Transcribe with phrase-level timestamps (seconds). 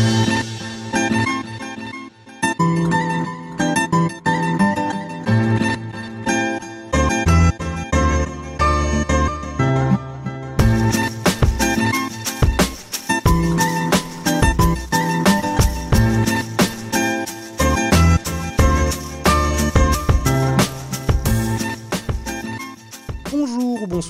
[0.00, 0.29] Thank you.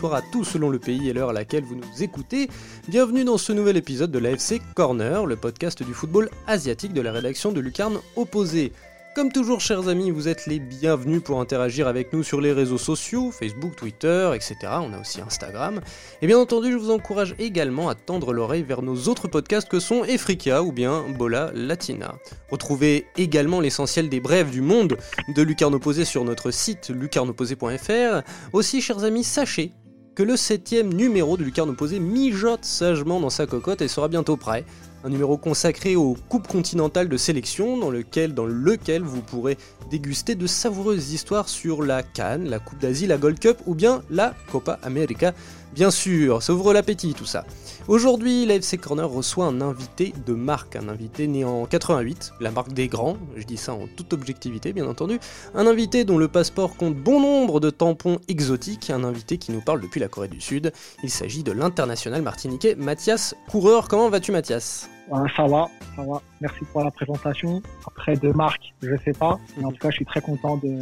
[0.01, 2.49] Bonsoir à tous selon le pays et l'heure à laquelle vous nous écoutez.
[2.89, 7.13] Bienvenue dans ce nouvel épisode de l'AFC Corner, le podcast du football asiatique de la
[7.13, 8.73] rédaction de Lucarne Opposé.
[9.15, 12.79] Comme toujours, chers amis, vous êtes les bienvenus pour interagir avec nous sur les réseaux
[12.79, 14.55] sociaux, Facebook, Twitter, etc.
[14.81, 15.83] On a aussi Instagram.
[16.23, 19.81] Et bien entendu, je vous encourage également à tendre l'oreille vers nos autres podcasts que
[19.81, 22.15] sont Efrika ou bien Bola Latina.
[22.51, 24.97] Retrouvez également l'essentiel des brèves du monde
[25.29, 28.23] de Lucarne Opposé sur notre site lucarneopposé.fr.
[28.55, 29.73] Aussi, chers amis, sachez
[30.15, 34.37] que le septième numéro de Lucarne Opposé mijote sagement dans sa cocotte et sera bientôt
[34.37, 34.65] prêt
[35.05, 39.57] un numéro consacré aux coupes continentales de sélection dans lequel, dans lequel vous pourrez
[39.91, 44.03] déguster de savoureuses histoires sur la Cannes, la Coupe d'Asie, la Gold Cup ou bien
[44.11, 45.33] la Copa América.
[45.73, 47.45] Bien sûr, ça ouvre l'appétit tout ça.
[47.87, 52.73] Aujourd'hui, l'AFC Corner reçoit un invité de marque, un invité né en 88, la marque
[52.73, 55.21] des grands, je dis ça en toute objectivité bien entendu,
[55.55, 59.61] un invité dont le passeport compte bon nombre de tampons exotiques, un invité qui nous
[59.61, 60.73] parle depuis la Corée du Sud.
[61.05, 63.87] Il s'agit de l'international martiniquais Mathias Coureur.
[63.87, 64.91] Comment vas-tu Mathias?
[65.09, 66.23] Ça va, ça va.
[66.41, 67.63] Merci pour la présentation.
[67.87, 69.39] Après, de marque, je sais pas.
[69.57, 70.79] Mais en tout cas, je suis très content de,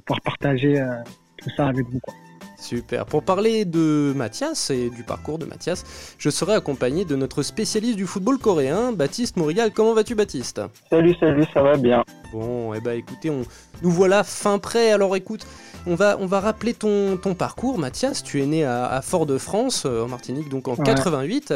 [0.00, 0.94] pouvoir partager euh,
[1.36, 2.00] tout ça avec vous.
[2.00, 2.14] Quoi.
[2.60, 3.06] Super.
[3.06, 7.96] Pour parler de Mathias et du parcours de Mathias, je serai accompagné de notre spécialiste
[7.96, 9.72] du football coréen, Baptiste Mourigal.
[9.72, 10.60] Comment vas-tu, Baptiste?
[10.90, 12.04] Salut, salut, ça va bien.
[12.32, 13.42] Bon, et eh ben écoutez, on...
[13.82, 14.92] nous voilà fin prêt.
[14.92, 15.46] Alors écoute,
[15.86, 18.22] on va, on va rappeler ton, ton parcours, Mathias.
[18.22, 21.54] Tu es né à, Fort-de-France, euh, en Martinique, donc en 88.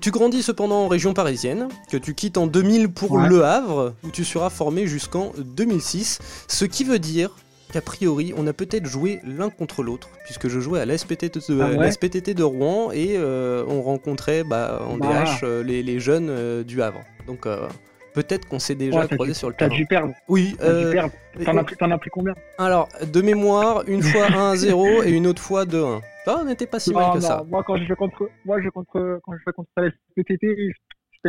[0.00, 4.10] Tu grandis cependant en région parisienne, que tu quittes en 2000 pour Le Havre, où
[4.10, 6.18] tu seras formé jusqu'en 2006.
[6.48, 7.30] Ce qui veut dire
[7.72, 11.60] qu'a priori, on a peut-être joué l'un contre l'autre, puisque je jouais à l'SPTT de,
[11.60, 15.24] ah de, Rouen et euh, on rencontrait bah, en bah.
[15.24, 17.00] DH euh, les, les, jeunes euh, du Havre.
[17.26, 17.46] Donc
[18.14, 19.68] peut-être qu'on s'est déjà croisé sur le terrain.
[19.70, 20.14] T'as dû perdre.
[20.28, 20.56] Oui.
[21.44, 22.34] T'en as, pris combien?
[22.56, 26.00] Alors, de mémoire, une fois 1-0 et une autre fois 2-1.
[26.26, 27.44] on n'était pas si mal que ça.
[27.48, 29.68] Moi, quand je fais contre, moi, je contre, quand je contre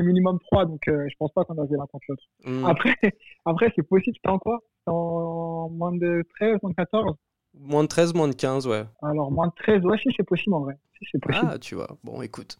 [0.01, 2.23] minimum 3, donc je pense pas qu'on avait l'un contre l'autre.
[2.45, 2.65] Hmm.
[2.65, 2.95] Après,
[3.45, 4.59] après c'est possible, c'était en quoi?
[4.85, 7.15] En moins de 13, moins de 14
[7.59, 8.83] Moins de 13, moins de 15, ouais.
[9.01, 10.75] Alors, moins de 13, ouais, si c'est possible en vrai.
[10.97, 11.49] Si, c'est possible.
[11.51, 11.97] Ah, tu vois.
[12.03, 12.57] Bon, écoute.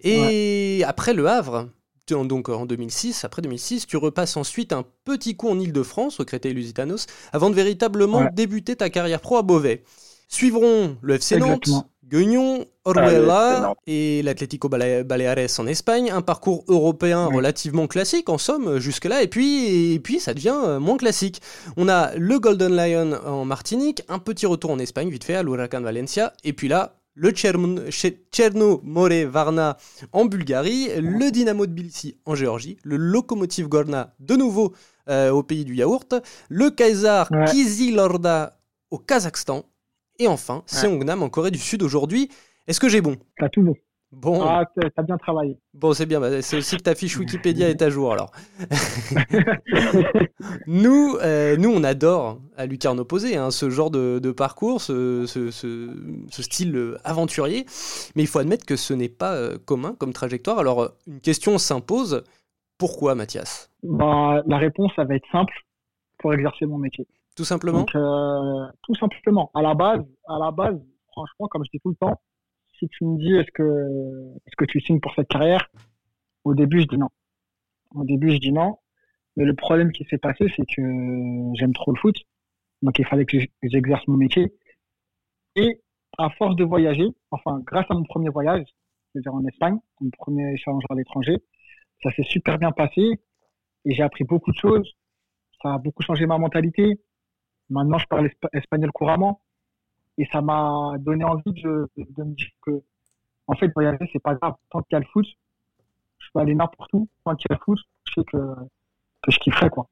[0.00, 1.68] Et après Le Havre,
[2.06, 7.06] donc en 2006, après 2006, tu repasses ensuite un petit coup en Ile-de-France, au Créteil-Lusitanos,
[7.32, 9.82] avant de véritablement débuter ta carrière pro à Beauvais.
[10.28, 11.68] Suivront le FC Nantes,
[12.08, 16.10] Guignon, Orwella et l'Atlético Baleares en Espagne.
[16.10, 19.22] Un parcours européen relativement classique en somme jusque-là.
[19.22, 21.40] Et puis, et puis ça devient euh, moins classique.
[21.76, 25.42] On a le Golden Lion en Martinique, un petit retour en Espagne vite fait à
[25.42, 26.32] l'Huracan Valencia.
[26.44, 29.76] Et puis là, le Cherno More Varna
[30.12, 34.74] en Bulgarie, le Dynamo Tbilisi en Géorgie, le Lokomotiv Gorna de nouveau
[35.08, 36.14] euh, au pays du yaourt,
[36.48, 38.58] le Kaiser Kizilorda
[38.90, 39.64] au Kazakhstan
[40.18, 42.30] et enfin, Seongnam en Corée du Sud aujourd'hui.
[42.66, 43.16] Est-ce que j'ai bon?
[43.38, 43.74] T'as tout bon.
[44.14, 44.42] Bon.
[44.42, 44.64] Ah,
[44.94, 45.58] t'as bien travaillé.
[45.74, 46.20] Bon, c'est bien.
[46.20, 48.30] Bah, c'est aussi que ta fiche Wikipédia est à jour alors.
[50.66, 55.26] nous, euh, nous, on adore à Lucarne opposé hein, ce genre de, parcours, ce,
[56.30, 57.66] style euh, aventurier.
[58.14, 60.58] Mais il faut admettre que ce n'est pas euh, commun comme trajectoire.
[60.58, 62.24] Alors, une question s'impose.
[62.78, 63.70] Pourquoi, Mathias?
[63.82, 65.54] Bah, La réponse, ça va être simple
[66.18, 67.06] pour exercer mon métier.
[67.36, 69.50] Tout simplement euh, Tout simplement.
[69.54, 72.20] À la base, à la base, franchement, comme je dis tout le temps,
[72.78, 73.62] si tu me dis est-ce que,
[74.46, 75.68] est-ce que tu signes pour cette carrière,
[76.44, 77.08] au début, je dis non.
[77.94, 78.78] Au début, je dis non.
[79.36, 80.82] Mais le problème qui s'est passé, c'est que
[81.54, 82.16] j'aime trop le foot.
[82.82, 84.54] Donc, il fallait que j'exerce mon métier.
[85.56, 85.80] Et
[86.18, 88.66] à force de voyager, enfin, grâce à mon premier voyage,
[89.12, 91.38] c'est-à-dire en Espagne, mon premier échange à l'étranger,
[92.02, 93.20] ça s'est super bien passé
[93.84, 94.92] et j'ai appris beaucoup de choses.
[95.62, 97.00] Ça a beaucoup changé ma mentalité.
[97.70, 99.40] Maintenant, je parle espagnol couramment.
[100.16, 102.82] Et ça m'a donné envie de, me dire que,
[103.46, 104.54] en fait, voyager, c'est pas grave.
[104.70, 105.26] Tant qu'il y a le foot,
[106.18, 107.08] je peux aller n'importe où.
[107.24, 108.36] Tant qu'il y a le foot, je sais que,
[109.22, 109.88] que je kifferais, quoi.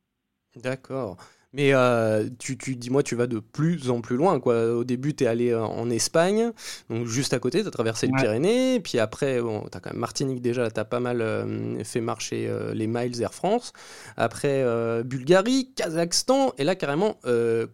[0.56, 1.16] D'accord.
[1.54, 4.40] Mais euh, tu, tu dis-moi, tu vas de plus en plus loin.
[4.40, 4.74] Quoi.
[4.74, 6.50] Au début, tu es allé euh, en Espagne,
[6.88, 8.80] donc juste à côté, tu as traversé les Pyrénées.
[8.80, 12.00] Puis après, bon, tu as quand même Martinique déjà, tu as pas mal euh, fait
[12.00, 13.72] marcher les miles Air France.
[14.16, 14.64] Après,
[15.04, 17.16] Bulgarie, Kazakhstan, et là, carrément,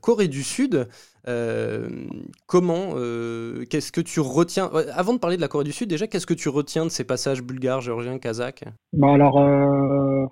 [0.01, 0.89] Corée du Sud.
[2.47, 2.95] comment,
[3.71, 4.71] qu'est-ce que tu retiens?
[4.93, 7.05] Avant de parler de la Corée du Sud, déjà, qu'est-ce que tu retiens de ces
[7.05, 8.65] passages bulgares, géorgiens, kazakhs?
[8.93, 9.35] Bah Alors,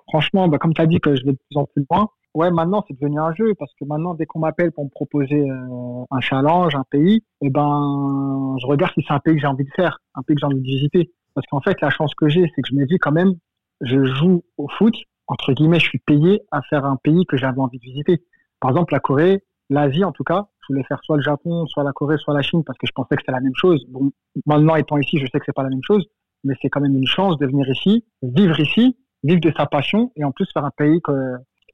[0.09, 2.51] franchement, bah, comme tu as dit que je vais de plus en plus loin, ouais,
[2.51, 6.05] maintenant c'est devenu un jeu parce que maintenant dès qu'on m'appelle pour me proposer euh,
[6.11, 9.65] un challenge, un pays, eh ben je regarde si c'est un pays que j'ai envie
[9.65, 11.11] de faire, un pays que j'ai envie de visiter.
[11.33, 13.33] Parce qu'en fait, la chance que j'ai, c'est que je me dis quand même,
[13.81, 14.95] je joue au foot,
[15.27, 18.23] entre guillemets, je suis payé à faire un pays que j'avais envie de visiter.
[18.59, 21.83] Par exemple, la Corée, l'Asie en tout cas, je voulais faire soit le Japon, soit
[21.83, 23.83] la Corée, soit la Chine parce que je pensais que c'était la même chose.
[23.89, 24.11] Bon,
[24.45, 26.05] maintenant étant ici, je sais que c'est pas la même chose,
[26.43, 30.11] mais c'est quand même une chance de venir ici, vivre ici, vivre de sa passion
[30.15, 31.11] et en plus faire un pays que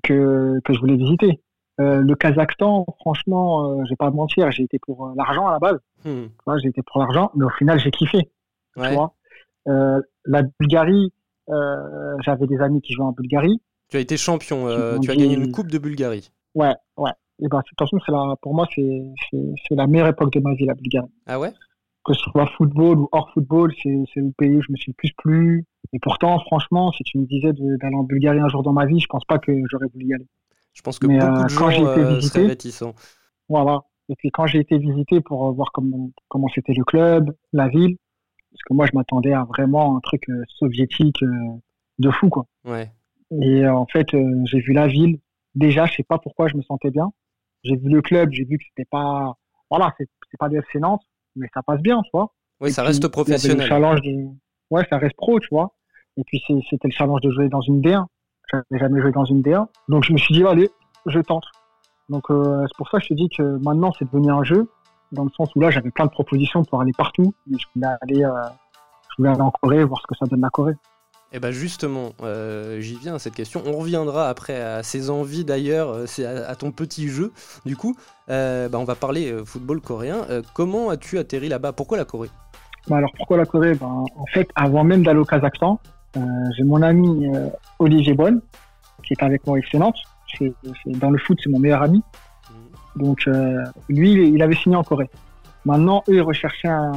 [0.04, 1.42] que, que je voulais visiter.
[1.80, 5.54] Euh, le Kazakhstan, franchement, euh, je vais pas mentir, j'ai été pour euh, l'argent à
[5.54, 5.80] la base.
[6.06, 6.26] Hmm.
[6.62, 8.30] J'ai été pour l'argent, mais au final, j'ai kiffé.
[8.76, 9.14] Tu vois
[9.68, 11.14] euh, la Bulgarie,
[11.48, 13.62] j'avais des amis qui jouaient en Bulgarie.
[13.90, 14.68] Tu as été champion,
[15.02, 16.32] tu as gagné une Coupe de Bulgarie.
[16.54, 17.12] Ouais, ouais.
[17.42, 19.02] Et ben, attention, c'est la, pour moi, c'est,
[19.32, 21.10] c'est, la meilleure époque de ma vie, la Bulgarie.
[21.26, 21.52] Ah ouais?
[22.06, 24.92] Que ce soit football ou hors football, c'est, c'est le pays où je me suis
[24.92, 25.66] le plus plu.
[25.94, 29.00] Et pourtant, franchement, si tu me disais d'aller en Bulgarie un jour dans ma vie,
[29.00, 30.28] je pense pas que j'aurais voulu y aller.
[30.74, 32.48] Je pense que beaucoup euh, de gens j'ai été euh, visité,
[33.48, 33.82] Voilà.
[34.10, 37.70] Et puis quand j'ai été visité pour euh, voir comment comment c'était le club, la
[37.70, 37.96] ville,
[38.52, 41.24] parce que moi je m'attendais à vraiment un truc soviétique
[42.00, 42.48] de fou quoi.
[42.66, 42.92] Ouais.
[43.42, 44.08] Et en fait,
[44.46, 45.20] j'ai vu la ville.
[45.56, 47.12] Déjà, je sais pas pourquoi je me sentais bien.
[47.64, 49.38] J'ai vu le club, j'ai vu que c'était pas,
[49.70, 51.04] voilà, c'est pas du FC Nantes,
[51.36, 52.32] mais ça passe bien, tu vois.
[52.62, 53.68] Oui, ça reste professionnel.
[53.68, 54.00] challenge
[54.70, 55.74] Ouais, ça reste pro, tu vois.
[56.18, 58.06] Et puis c'était le challenge de jouer dans une D1.
[58.52, 59.68] J'avais jamais joué dans une D1.
[59.90, 60.70] Donc je me suis dit, allez,
[61.06, 61.46] je tente.
[62.10, 64.70] Donc euh, c'est pour ça que je te dis que maintenant c'est devenu un jeu,
[65.12, 67.94] dans le sens où là j'avais plein de propositions pour aller partout, mais je voulais
[68.02, 68.32] aller, euh,
[69.10, 70.76] je voulais aller en Corée, voir ce que ça donne la Corée.
[71.34, 73.64] Et eh ben justement, euh, j'y viens à cette question.
[73.66, 77.32] On reviendra après à ses envies d'ailleurs, c'est à, ton petit jeu.
[77.66, 77.96] Du coup,
[78.28, 80.28] bah, on va parler football coréen.
[80.54, 81.74] comment as-tu atterri là-bas?
[81.74, 82.30] Pourquoi la Corée?
[82.88, 83.74] Bah Alors pourquoi la Corée?
[83.74, 85.80] Ben, En fait, avant même d'aller au Kazakhstan,
[86.18, 86.22] euh,
[86.56, 87.50] j'ai mon ami euh,
[87.80, 88.42] Olivier Bonne,
[89.04, 89.96] qui est avec moi excellente.
[90.38, 90.54] C'est,
[90.88, 92.02] dans le foot, c'est mon meilleur ami.
[92.96, 95.10] Donc, euh, lui, il avait signé en Corée.
[95.66, 96.92] Maintenant, eux, ils recherchaient un,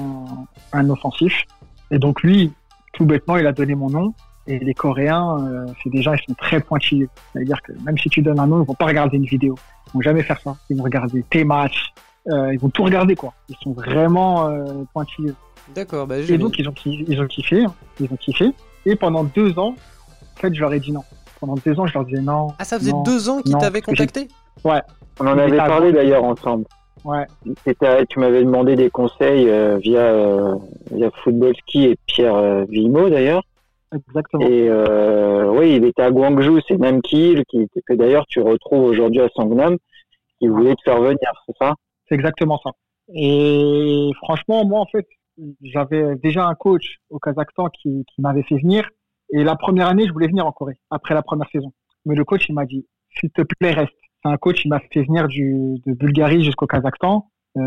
[0.73, 1.45] un offensif.
[1.91, 2.53] Et donc, lui,
[2.93, 4.15] tout bêtement, il a donné mon nom.
[4.47, 7.09] Et les Coréens, c'est des gens, ils sont très pointilleux.
[7.33, 9.57] C'est-à-dire que même si tu donnes un nom, ils vont pas regarder une vidéo.
[9.89, 10.57] Ils vont jamais faire ça.
[10.71, 11.93] Ils vont regarder tes matchs.
[12.27, 13.35] ils vont tout regarder, quoi.
[13.49, 14.49] Ils sont vraiment
[14.93, 15.35] pointilleux.
[15.75, 16.07] D'accord.
[16.07, 17.65] Bah, et donc, ils ont, ils ont kiffé.
[17.65, 17.75] Hein.
[18.01, 18.53] Ils ont kiffé.
[18.85, 19.75] Et pendant deux ans,
[20.37, 21.03] en fait, je leur ai dit non.
[21.41, 22.49] Pendant deux ans, je leur disais non.
[22.59, 24.29] Ah, ça faisait deux ans qu'ils t'avaient contacté
[24.65, 24.81] Ouais.
[25.21, 26.65] On en avait parlé d'ailleurs ensemble.
[27.05, 27.27] Ouais.
[28.09, 30.57] Tu m'avais demandé des conseils euh, via, euh,
[30.91, 33.43] via Football Ski et Pierre euh, Vimo d'ailleurs.
[34.09, 34.47] Exactement.
[34.47, 34.71] Et
[35.59, 39.77] oui, il était à Guangzhou, c'est Namkil, qui, que d'ailleurs tu retrouves aujourd'hui à Sangnam,
[40.39, 41.75] qui voulait te faire venir, c'est ça?
[42.09, 42.71] C'est exactement ça.
[43.15, 45.07] Et franchement, moi, en fait,
[45.63, 48.89] j'avais déjà un coach au Kazakhstan qui, qui m'avait fait venir.
[49.33, 51.73] Et la première année, je voulais venir en Corée, après la première saison.
[52.05, 52.87] Mais le coach, il m'a dit,
[53.19, 53.93] s'il te plaît, reste.
[54.23, 57.63] C'est un coach, il m'a fait venir du, de Bulgarie jusqu'au Kazakhstan euh,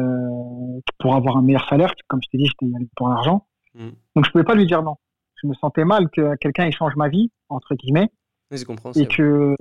[0.99, 1.93] pour avoir un meilleur salaire.
[2.07, 3.45] Comme je t'ai dit, j'étais allé pour l'argent.
[3.75, 3.89] Mm.
[4.15, 4.95] Donc, je pouvais pas lui dire non.
[5.41, 8.09] Je me sentais mal que quelqu'un échange ma vie, entre guillemets.
[8.95, 9.55] et que,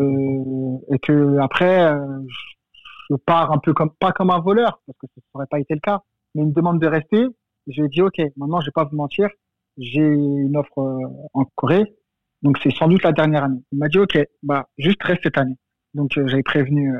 [0.92, 2.20] et que après, euh,
[3.10, 5.74] je pars un peu comme, pas comme un voleur, parce que ça n'aurait pas été
[5.74, 6.02] le cas,
[6.34, 7.26] mais une demande de rester
[7.68, 9.28] je lui ai dit, OK, maintenant, je vais pas vous mentir,
[9.76, 11.84] j'ai une offre euh, en Corée,
[12.42, 13.62] donc c'est sans doute la dernière année.
[13.72, 15.56] Il m'a dit, OK, bah, juste reste cette année.
[15.94, 16.94] Donc, euh, j'avais prévenu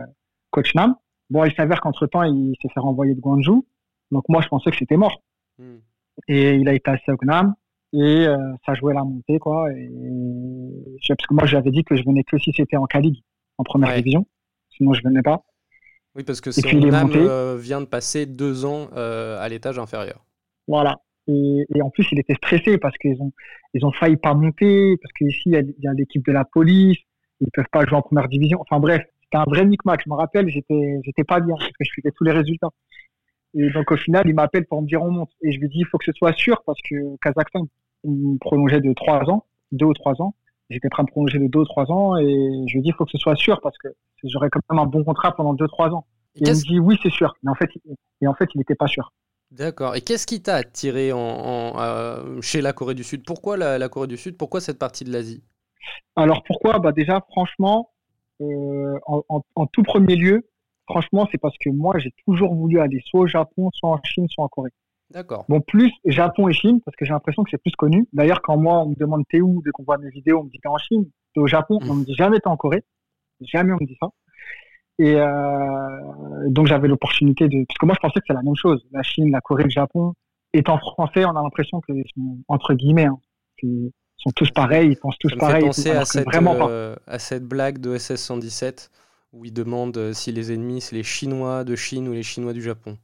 [0.50, 0.94] Coach Nam.
[1.30, 3.66] Bon, il s'avère qu'entre-temps, il s'est fait renvoyer de Guangzhou.
[4.10, 5.22] Donc, moi, je pensais que c'était mort.
[5.58, 5.78] Hmm.
[6.26, 7.54] Et il a été à Seognam
[7.92, 8.26] et
[8.66, 9.72] ça jouait la montée, quoi.
[9.72, 9.90] Et,
[11.08, 13.24] parce que moi, j'avais dit que je venais que si c'était en Cali,
[13.56, 14.26] en première division.
[14.70, 15.42] Sinon, je venais pas.
[16.14, 17.10] Oui, parce que Seognam
[17.56, 20.24] vient de passer deux ans à l'étage inférieur.
[20.66, 21.00] Voilà.
[21.28, 23.32] Et, et, en plus, il était stressé parce qu'ils ont,
[23.74, 26.98] ils ont failli pas monter, parce qu'ici, il y a, l'équipe de la police,
[27.40, 28.58] ils peuvent pas jouer en première division.
[28.60, 30.00] Enfin bref, c'était un vrai micmac.
[30.04, 32.70] Je me rappelle, j'étais, j'étais pas bien parce que je suivais tous les résultats.
[33.54, 35.30] Et donc au final, il m'appelle pour me dire on monte.
[35.42, 37.66] Et je lui dis il faut que ce soit sûr parce que Kazakhstan
[38.04, 40.34] me prolongeait de trois ans, deux ou trois ans.
[40.70, 42.94] J'étais prêt à me prolonger de deux ou trois ans et je lui dis il
[42.94, 43.88] faut que ce soit sûr parce que
[44.24, 46.06] j'aurais quand même un bon contrat pendant deux trois ans.
[46.34, 47.34] Et, il me dit oui c'est sûr.
[47.42, 47.70] Mais en fait,
[48.20, 49.12] et en fait, il n'était pas sûr.
[49.50, 49.96] D'accord.
[49.96, 53.24] Et qu'est-ce qui t'a attiré en, euh, chez la Corée du Sud?
[53.24, 54.36] Pourquoi la, Corée du Sud?
[54.36, 55.42] Pourquoi cette partie de l'Asie?
[56.16, 56.78] Alors pourquoi?
[56.80, 57.90] Bah Déjà, franchement,
[58.42, 60.46] euh, en, en, en, tout premier lieu,
[60.86, 64.28] franchement, c'est parce que moi, j'ai toujours voulu aller soit au Japon, soit en Chine,
[64.28, 64.72] soit en Corée.
[65.10, 65.46] D'accord.
[65.48, 68.06] Bon, plus Japon et Chine, parce que j'ai l'impression que c'est plus connu.
[68.12, 70.50] D'ailleurs, quand moi, on me demande t'es où, dès qu'on voit mes vidéos, on me
[70.50, 71.90] dit t'es en Chine, t'es au Japon, Mm.
[71.90, 72.84] on me dit jamais t'es en Corée.
[73.40, 74.08] Jamais on me dit ça.
[74.98, 77.64] Et euh, donc, j'avais l'opportunité de...
[77.68, 78.84] Parce que moi, je pensais que c'est la même chose.
[78.90, 80.12] La Chine, la Corée, le Japon.
[80.52, 83.18] Étant français, on a l'impression qu'ils sont, entre guillemets, hein,
[83.60, 85.64] qu'ils sont tous pareils, ils pensent tous pareil.
[85.66, 88.90] penser à que cette, vraiment euh, à cette blague de SS 117
[89.32, 92.52] où il demande euh, si les ennemis c'est les Chinois de Chine ou les Chinois
[92.54, 92.96] du Japon.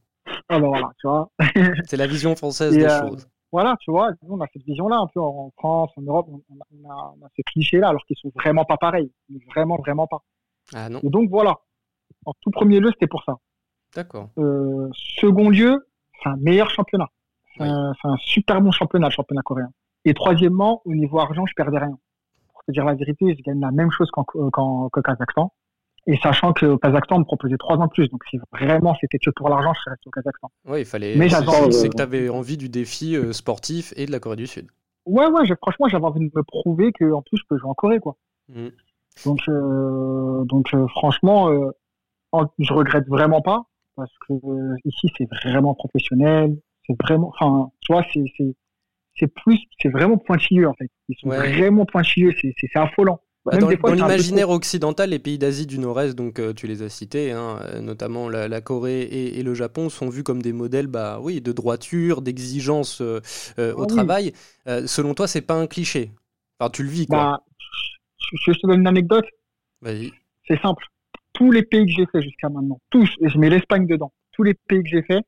[0.48, 1.30] Alors voilà, tu vois.
[1.84, 3.28] C'est la vision française Et, des euh, choses.
[3.52, 6.40] Voilà, tu vois, nous, on a cette vision-là un peu en France, en Europe, on
[6.50, 9.12] on a, on ces clichés-là, alors qu'ils sont vraiment pas pareils.
[9.54, 10.18] Vraiment, vraiment pas.
[10.74, 11.58] Ah non, Et donc voilà.
[12.26, 13.34] En tout premier lieu, c'était pour ça.
[13.94, 14.30] d'accord.
[14.38, 15.86] Euh, second lieu,
[16.22, 17.08] c'est un meilleur championnat.
[17.56, 17.68] C'est Oui.
[17.68, 19.70] un, c'est un super bon championnat, le championnat coréen.
[20.04, 21.96] Et troisièmement, au niveau argent, je perdais rien.
[22.52, 25.52] Pour te dire la vérité, je gagne la même chose qu'en, qu'au Kazakhstan.
[26.06, 28.08] Et sachant qu'au Kazakhstan, on me proposait trois ans de plus.
[28.08, 30.50] Donc si vraiment c'était que pour l'argent, je serais resté au Kazakhstan.
[30.66, 31.16] Oui, il fallait.
[31.16, 34.20] Mais c'est- j'avais c'est que tu avais envie du défi euh, sportif et de la
[34.20, 34.66] Corée du Sud.
[35.06, 37.74] Ouais, ouais, franchement, j'avais envie de me prouver que en plus, je peux jouer en
[37.74, 38.16] Corée, quoi.
[38.48, 38.68] Mm.
[39.24, 41.70] Donc, euh, donc euh, franchement, euh,
[42.58, 43.64] je regrette vraiment pas
[43.96, 44.34] parce que
[44.84, 46.56] ici c'est vraiment professionnel,
[46.86, 50.90] c'est vraiment, enfin, tu vois, c'est plus, c'est vraiment pointilleux en fait.
[51.08, 51.52] Ils sont Ouais.
[51.52, 53.20] vraiment pointilleux, c'est affolant.
[53.44, 56.88] Bah, dans peu l'imaginaire occidental, les pays d'Asie du Nord-Est, donc euh, tu les as
[56.88, 60.54] cités, hein, euh, notamment la, la Corée et, et le Japon, sont vus comme des
[60.54, 63.20] modèles, bah oui, de droiture, d'exigence euh,
[63.58, 64.32] euh, au Ah travail.
[64.86, 66.10] Selon toi, c'est pas un cliché?
[66.58, 67.18] Enfin, tu le vis, quoi.
[67.18, 67.40] Bah,
[68.18, 69.26] je, je te donne une anecdote,
[69.82, 70.12] Vas-y.
[70.48, 70.86] c'est simple.
[71.34, 74.42] Tous les pays que j'ai fait jusqu'à maintenant, tous, et je mets l'Espagne dedans, tous
[74.42, 75.20] les pays que j'ai fait,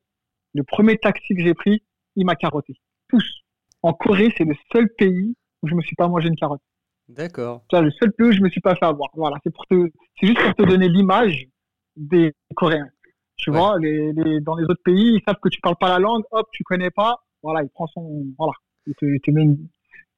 [0.55, 1.83] le premier taxi que j'ai pris,
[2.15, 2.73] il m'a carotté.
[3.09, 3.43] Tous.
[3.83, 6.61] En Corée, c'est le seul pays où je me suis pas mangé une carotte.
[7.09, 7.63] D'accord.
[7.71, 9.09] C'est le seul pays où je me suis pas fait avoir.
[9.13, 9.75] Voilà, c'est pour te,
[10.19, 11.47] c'est juste pour te donner l'image
[11.95, 12.89] des Coréens.
[13.37, 13.57] Tu Ouais.
[13.57, 16.23] vois, les, les, dans les autres pays, ils savent que tu parles pas la langue,
[16.31, 18.53] hop, tu connais pas, voilà, il prend son, voilà,
[18.87, 19.67] il te, il te met une,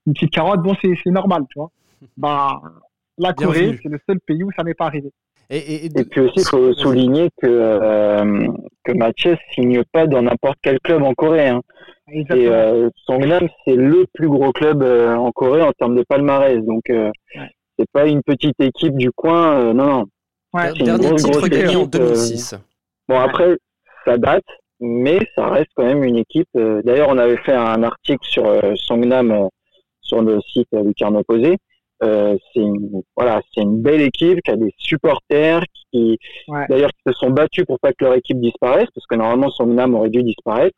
[0.08, 1.72] une petite carotte, bon, c'est, c'est normal, tu vois.
[2.18, 2.62] Bah,
[3.18, 3.34] la.
[3.34, 5.12] Corée, c'est le seul pays où ça m'est pas arrivé.
[5.50, 8.48] Et, et- et Et de- puis aussi, il faut souligner que, euh,
[8.84, 11.48] que Mathieu signe pas dans n'importe quel club en Corée.
[11.50, 11.62] Hein.
[12.12, 12.52] Et Exactement.
[12.54, 16.60] euh, Songnam, c'est le plus gros club euh, en Corée en termes de palmarès.
[16.64, 17.50] Donc, euh, Ouais.
[17.78, 19.60] c'est pas une petite équipe du coin.
[19.60, 20.06] euh, non, non.
[20.54, 22.56] Ouais, c'est une dernier grosse, titre gagné en équipe, euh, 2006.
[23.08, 23.22] Bon, Ouais.
[23.24, 23.58] après,
[24.06, 24.44] ça date,
[24.80, 26.48] mais ça reste quand même une équipe.
[26.56, 29.48] euh, D'ailleurs, on avait fait un article sur euh, Songnam euh,
[30.02, 31.58] sur le site euh, du Carnot Opposé.
[32.04, 36.66] Euh, c'est une, voilà, c'est une belle équipe qui a des supporters qui, Ouais.
[36.70, 39.96] d'ailleurs, qui se sont battus pour pas que leur équipe disparaisse, parce que normalement Songnam
[39.96, 40.78] aurait dû disparaître.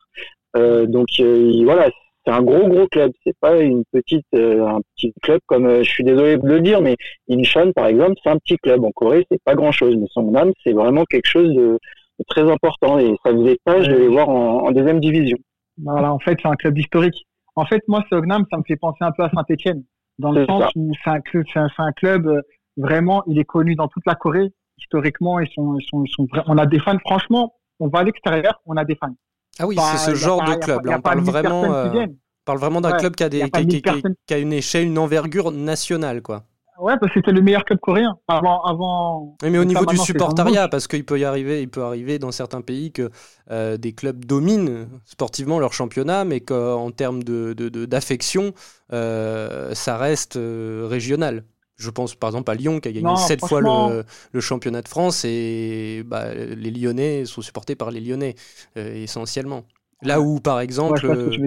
[0.57, 1.89] Euh, donc euh, voilà,
[2.25, 3.11] c'est un gros gros club.
[3.23, 6.59] C'est pas une petite, euh, un petit club comme, euh, je suis désolé de le
[6.61, 6.95] dire, mais
[7.29, 8.83] Incheon par exemple, c'est un petit club.
[8.83, 11.77] En Corée, c'est pas grand chose, mais Songnam, c'est vraiment quelque chose de,
[12.19, 15.37] de très important et ça faisait page de les voir en, en deuxième division.
[15.83, 17.25] Voilà, en fait, c'est un club historique.
[17.55, 19.83] En fait, moi, Sognam, ça me fait penser un peu à Saint-Etienne,
[20.21, 20.69] dans le sens ça.
[20.75, 22.41] où c'est un club, c'est un, c'est un club euh,
[22.77, 24.51] vraiment, il est connu dans toute la Corée.
[24.77, 26.97] Historiquement, ils sont, ils sont, ils sont vra- on a des fans.
[26.99, 29.13] Franchement, on va à l'extérieur, on a des fans.
[29.59, 30.85] Ah oui, c'est ce genre pas- de club.
[30.85, 32.05] Là, a on parle 1000 vraiment, euh,
[32.45, 34.15] parle vraiment d'un Ouais, club qui a, des, a qui, pas qui- 1000 qui- personnes.
[34.25, 36.43] qui a une échelle, une envergure nationale, quoi.
[36.81, 38.17] Ouais, parce que c'était le meilleur club coréen.
[38.27, 39.38] Avant, avant.
[39.43, 42.31] Oui, mais au niveau du supportariat, parce qu'il peut y arriver, il peut arriver dans
[42.31, 43.11] certains pays que
[43.51, 48.53] euh, des clubs dominent sportivement leur championnat, mais qu'en termes de, de- de- d'affection,
[48.93, 51.43] euh, ça reste euh, régional.
[51.77, 54.41] Je pense par exemple à Lyon qui a gagné Non, sept fois franchement- le, le
[54.41, 58.35] championnat de France et bah, les Lyonnais sont supportés par les Lyonnais
[58.75, 59.65] essentiellement.
[60.03, 61.41] Là où par Ouais, exemple, je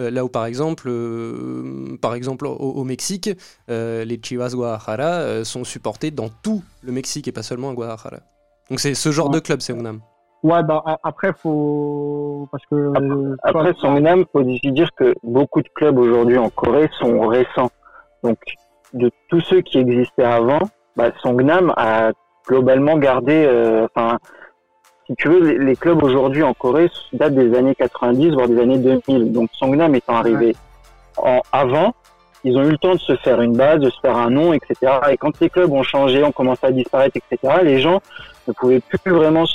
[0.00, 3.30] euh, là où par exemple, euh, par exemple au, au Mexique,
[3.70, 7.74] euh, les Chivas Guadalajara euh, sont supportés dans tout le Mexique et pas seulement à
[7.74, 8.18] Guadalajara.
[8.70, 9.34] Donc c'est ce genre Ouais.
[9.34, 10.00] de club, c'est Unam.
[10.42, 12.92] Ouais, bah, après, faut, parce que,
[13.42, 17.70] Après, toi, Songnam, faut aussi dire que beaucoup de clubs aujourd'hui en Corée sont récents.
[18.24, 18.38] Donc,
[18.94, 20.60] de tous ceux qui existaient avant,
[20.96, 22.12] bah, Songnam a
[22.48, 24.16] globalement gardé, euh, enfin,
[25.10, 28.78] si tu veux, les, clubs aujourd'hui en Corée datent des années 90, voire des années
[28.78, 29.32] 2000.
[29.32, 30.54] Donc, Songnam étant arrivé
[31.16, 31.96] en avant,
[32.44, 34.52] ils ont eu le temps de se faire une base, de se faire un nom,
[34.52, 34.76] etc.
[35.10, 38.00] Et quand les clubs ont changé, ont commencé à disparaître, etc., les gens
[38.46, 39.46] ne pouvaient plus vraiment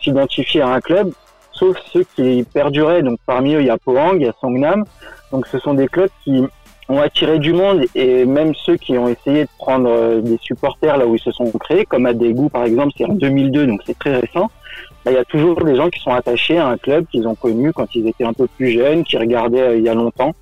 [0.00, 1.10] s'identifier à un club,
[1.50, 3.02] sauf ceux qui perduraient.
[3.02, 4.84] Donc parmi eux, il y a Pohang, il y a Songnam.
[5.32, 6.44] Donc ce sont des clubs qui
[6.88, 10.96] ont attiré du monde et même ceux qui ont essayé de prendre euh, des supporters
[10.96, 13.80] là où ils se sont créés, comme à Daegu par exemple, c'est en 2002, donc
[13.84, 14.50] c'est très récent.
[15.04, 17.34] Bah, il y a toujours des gens qui sont attachés à un club qu'ils ont
[17.34, 20.32] connu quand ils étaient un peu plus jeunes, qui regardaient euh, il y a longtemps.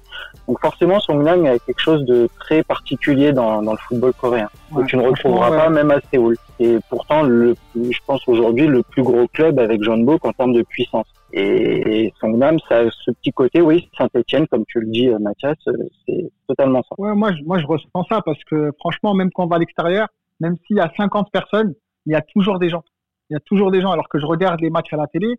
[0.46, 4.48] Donc forcément, Songnam a quelque chose de très particulier dans, dans le football coréen.
[4.74, 6.36] que tu ne retrouveras pas même à Séoul.
[6.58, 10.52] Et pourtant, le, je pense aujourd'hui le plus gros club avec John Book en termes
[10.52, 11.06] de puissance.
[11.32, 15.56] Et Songnam, ça a ce petit côté, oui, Saint-Etienne, comme tu le dis, euh, Mathias,
[15.68, 15.72] euh,
[16.06, 16.96] c'est totalement ça.
[16.98, 19.58] Ouais, moi, je, moi, je ressens ça parce que franchement, même quand on va à
[19.60, 20.08] l'extérieur,
[20.40, 21.74] même s'il y a 50 personnes,
[22.06, 22.82] il y a toujours des gens.
[23.30, 23.92] Il y a toujours des gens.
[23.92, 25.38] Alors que je regarde les matchs à la télé,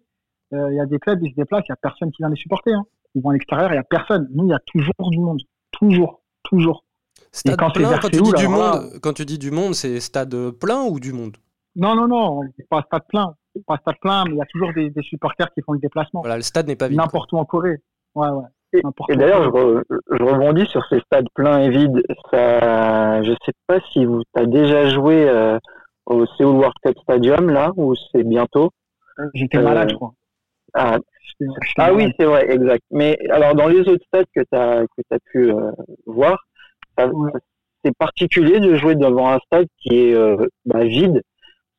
[0.53, 2.29] euh, il y a des clubs, ils se déplacent, il y a personne qui vient
[2.29, 2.73] les supporter.
[2.73, 2.83] Hein.
[3.15, 4.27] Ils vont à l'extérieur, il y a personne.
[4.33, 5.41] Nous, il y a toujours du monde.
[5.71, 6.21] Toujours.
[6.43, 6.83] Toujours.
[7.31, 10.51] Stade quand plein, quand, tu dis du monde, quand tu dis du monde, c'est stade
[10.51, 11.37] plein ou du monde?
[11.75, 13.35] Non, non, non, pas stade plein.
[13.67, 16.21] Pas stade plein, mais il y a toujours des, supporters qui font le déplacement.
[16.21, 16.97] Voilà, le stade n'est pas vide.
[16.97, 17.81] N'importe où en Corée.
[18.15, 18.45] Ouais, ouais.
[18.73, 22.01] Et, d'ailleurs, je, rebondis sur ces stades pleins et vides.
[22.31, 25.59] Ça, je sais pas si vous as déjà joué euh,
[26.11, 28.71] au Seoul World Cup Stadium là, où c'est bientôt.
[29.33, 30.13] J'étais malade, je crois.
[30.73, 30.97] Ah,
[31.77, 32.83] ah oui, c'est vrai, exact.
[32.91, 35.71] Mais alors, dans les autres stades que tu as, que as pu euh,
[36.05, 36.45] voir,
[37.83, 41.21] c'est particulier de jouer devant un stade qui est euh, bah, vide.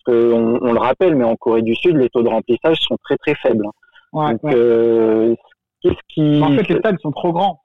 [0.05, 2.97] Parce qu'on on le rappelle, mais en Corée du Sud, les taux de remplissage sont
[3.05, 3.67] très très faibles.
[4.13, 5.35] Donc, euh,
[5.81, 6.43] qu'est-ce qui.
[6.43, 7.61] En fait, les stades sont trop grands.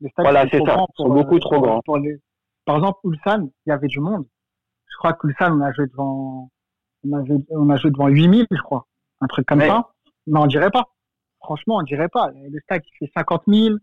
[0.00, 0.76] Les stades voilà, c'est ça.
[0.78, 1.80] Ils sont beaucoup trop grands.
[2.64, 4.24] Par exemple, Ulsan, il y avait du monde.
[5.02, 6.48] Je crois qu'Ulsan, on a joué devant,
[7.04, 8.86] on a joué, on a joué devant 8000, je crois.
[9.20, 9.88] Un truc comme ça.
[10.28, 10.90] Mais on dirait pas.
[11.40, 12.30] Franchement, on dirait pas.
[12.30, 13.74] Le stade, il fait 50 000.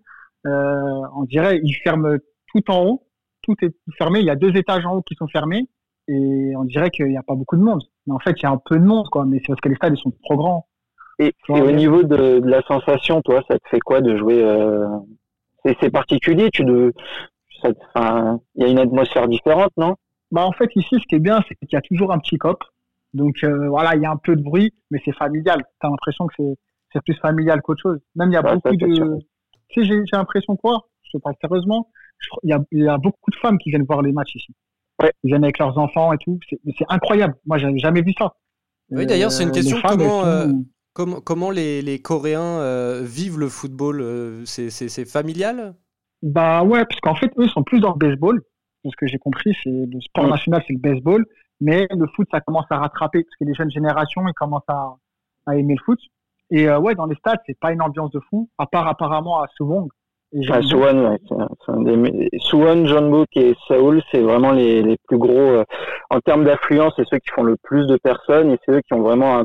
[0.47, 2.19] Euh, on dirait, il ferme
[2.53, 3.07] tout en haut.
[3.41, 4.19] Tout est fermé.
[4.19, 5.67] Il y a deux étages en haut qui sont fermés.
[6.07, 7.83] Et on dirait qu'il n'y a pas beaucoup de monde.
[8.07, 9.25] Mais en fait, il y a un peu de monde, quoi.
[9.25, 10.67] Mais c'est parce que les stades, ils sont trop grands.
[11.19, 14.88] Et, au niveau de, la sensation, toi, ça te fait quoi de jouer euh...
[15.81, 16.49] C'est particulier.
[16.49, 16.93] Tu de,
[17.65, 17.73] il
[18.55, 19.97] y a une atmosphère différente, non?
[20.31, 22.38] Bah en fait, ici, ce qui est bien, c'est qu'il y a toujours un petit
[22.38, 22.63] cop.
[23.13, 25.63] Donc euh, voilà, il y a un peu de bruit, mais c'est familial.
[25.81, 26.43] Tu as l'impression que
[26.93, 28.00] c'est plus familial qu'autre chose.
[28.15, 29.17] Même il y a beaucoup de.
[29.69, 30.88] Tu sais, j'ai l'impression quoi?
[31.03, 31.89] Je te parle sérieusement.
[32.43, 34.53] Il y, a, y a beaucoup de femmes qui viennent voir les matchs ici.
[35.01, 35.12] Ouais.
[35.24, 36.39] Ils viennent avec leurs enfants et tout.
[36.77, 37.36] C'est incroyable.
[37.45, 38.36] Moi, j'avais jamais vu ça.
[38.91, 39.77] Oui, d'ailleurs, c'est une euh, question.
[39.81, 40.48] Comment, euh,
[40.93, 44.03] comment, comment les, les Coréens vivent le football
[44.45, 45.75] C'est familial?
[46.21, 48.41] Bah ouais, parce qu'en fait, eux sont plus dans le baseball.
[48.86, 51.25] Ce que j'ai compris, c'est le sport national, c'est le baseball.
[51.62, 54.95] Mais le foot, ça commence à rattraper parce que les jeunes générations, ils commencent à,
[55.45, 56.00] à aimer le foot.
[56.51, 59.41] Et euh, ouais, dans les stades, c'est pas une ambiance de fou, à part apparemment
[59.41, 59.89] à Suwon.
[60.50, 65.63] À Suwon, ouais, Suwon, Jeonbuk et Seoul, c'est vraiment les, les plus gros euh,
[66.09, 68.94] en termes d'affluence, c'est ceux qui font le plus de personnes et c'est eux qui
[68.94, 69.44] ont vraiment un,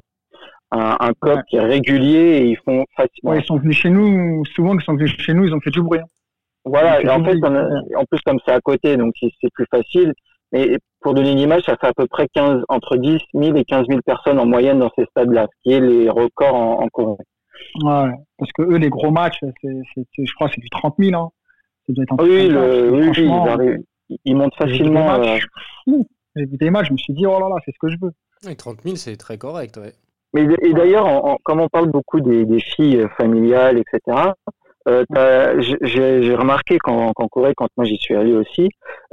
[0.72, 3.30] un, un qui est régulier et ils font facilement.
[3.32, 5.70] Ouais, ils sont venus chez nous, souvent ils sont venus chez nous, ils ont fait
[5.70, 6.00] du bruit.
[6.00, 6.06] Hein.
[6.64, 10.14] Voilà, et en fait, en plus comme c'est à côté, donc c'est plus facile.
[10.52, 13.64] Mais pour donner une image, ça fait à peu près 15, entre 10 000 et
[13.64, 16.88] 15 000 personnes en moyenne dans ces stades-là, ce qui est les records en, en
[16.88, 17.16] Corée.
[17.82, 21.20] Ouais, parce que eux, les gros matchs, c'est, je crois, c'est du 30 000.
[21.20, 21.30] Hein.
[21.88, 23.78] oui, le, oui, ils, arrivent,
[24.24, 25.18] ils, montent facilement.
[26.36, 27.96] J'ai vu des matchs, je me suis dit, oh là là, c'est ce que je
[28.00, 28.12] veux.
[28.48, 29.92] Et 30 000, c'est très correct, ouais.
[30.34, 34.32] Mais et d'ailleurs, comme on parle beaucoup des, des filles familiales, etc.,
[34.88, 38.68] euh, j'ai remarqué qu'en Corée, quand moi j'y suis allé aussi,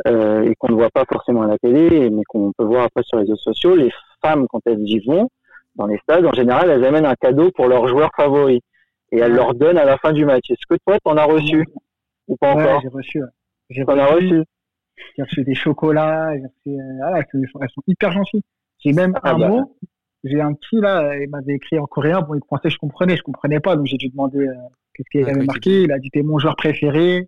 [0.08, 3.04] euh, et qu'on ne voit pas forcément à la télé, mais qu'on peut voir après
[3.04, 5.30] sur les réseaux sociaux, les femmes, quand elles y vont,
[5.76, 8.62] dans les stades, en général, elles amènent un cadeau pour leur joueur favori.
[9.14, 10.50] Et elles leur donnent à la fin du match.
[10.50, 11.66] Est-ce que toi, t'en as reçu
[12.28, 13.22] Ou pas ouais, encore J'ai reçu.
[13.70, 14.14] J'ai reçu.
[14.14, 14.44] reçu.
[15.18, 16.30] J'ai reçu des chocolats.
[16.30, 18.44] Reçu, euh, elles, sont, hyper gentilles.
[18.80, 19.48] J'ai même ah un bah.
[19.50, 19.78] mot.
[20.24, 22.22] J'ai un petit là, il m'avait écrit en coréen.
[22.22, 24.54] Bon, il pensait que je comprenais, je comprenais pas, donc j'ai dû demander euh,
[24.94, 27.28] Qu'est-ce qu'il avait marqué Il a dit t'es mon joueur préféré.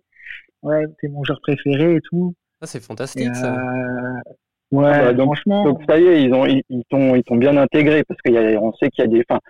[0.62, 2.34] Ouais, t'es mon joueur préféré et tout.
[2.60, 3.54] Ah, c'est fantastique ça.
[3.54, 4.20] Euh,
[4.72, 5.64] ouais, ah bah, franchement.
[5.64, 8.72] Donc ça y est, ils ont ils, ils sont ils sont bien intégrés parce qu'on
[8.74, 9.40] sait qu'il y a des enfin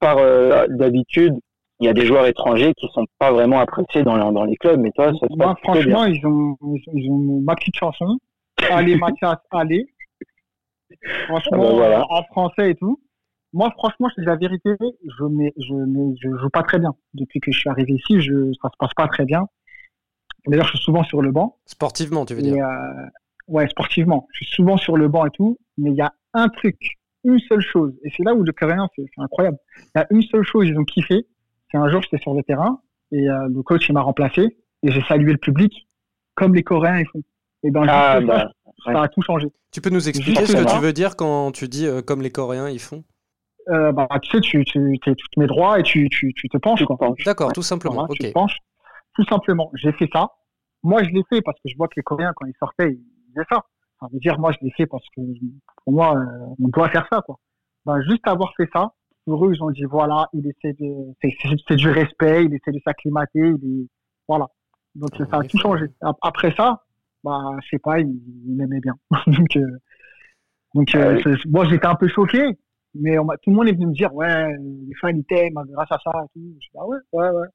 [0.00, 1.34] par euh, d'habitude
[1.80, 4.78] il y a des joueurs étrangers qui sont pas vraiment appréciés dans, dans les clubs,
[4.78, 6.54] mais toi, ça se Moi, franchement, ils ont,
[6.92, 8.18] ils ont ma petite chanson.
[8.70, 9.86] Allez, Mathias, allez.
[11.26, 13.00] Franchement, ah bah, en français et tout.
[13.52, 16.94] Moi, franchement, je dis la vérité, je ne je, je joue pas très bien.
[17.14, 19.46] Depuis que je suis arrivé ici, je, ça se passe pas très bien.
[20.46, 21.58] D'ailleurs, je suis souvent sur le banc.
[21.66, 23.06] Sportivement, tu veux dire euh,
[23.48, 24.28] Ouais, sportivement.
[24.32, 27.40] Je suis souvent sur le banc et tout, mais il y a un truc, une
[27.40, 29.58] seule chose, et c'est là où le Coréen, c'est incroyable.
[29.78, 31.26] Il y a une seule chose, ils ont kiffé.
[31.70, 32.80] C'est un jour, j'étais sur le terrain
[33.12, 35.88] et euh, le coach il m'a remplacé et j'ai salué le public
[36.34, 37.22] comme les Coréens ils font.
[37.62, 38.50] Et ben, ah, bah,
[38.84, 39.48] ça, a tout changé.
[39.72, 42.30] Tu peux nous expliquer ce que tu veux dire quand tu dis euh, comme les
[42.30, 43.04] Coréens ils font?
[43.68, 46.56] Euh, bah, tu sais, tu, tu, tu, te mets droit et tu, tu, tu te
[46.56, 46.82] penches.
[47.24, 48.06] D'accord, tout simplement.
[48.08, 48.56] Tu te penches.
[49.14, 49.70] Tout simplement.
[49.74, 50.28] J'ai fait ça.
[50.82, 53.34] Moi, je l'ai fait parce que je vois que les Coréens, quand ils sortaient, ils
[53.34, 53.62] faisaient ça.
[54.00, 55.20] Ça veut dire, moi, je l'ai fait parce que
[55.84, 57.38] pour moi, euh, on doit faire ça, quoi.
[57.84, 58.92] Ben, juste avoir fait ça,
[59.26, 61.14] pour eux, ils ont dit, voilà, il essaie de,
[61.68, 63.88] c'est du respect, il essaie de s'acclimater, il est,
[64.26, 64.46] voilà.
[64.94, 65.86] Donc, ça a tout changé.
[66.22, 66.82] Après ça,
[67.24, 68.94] bah, je sais pas, il, m'aimait bien.
[69.26, 69.78] donc, euh,
[70.74, 72.42] donc euh, moi, j'étais un peu choqué,
[72.94, 75.90] mais on tout le monde est venu me dire, ouais, les fans, ils t'aiment grâce
[75.90, 76.10] à ça.
[76.10, 76.56] Et tout.
[76.60, 77.48] Je dis, ah ouais, ouais, ouais.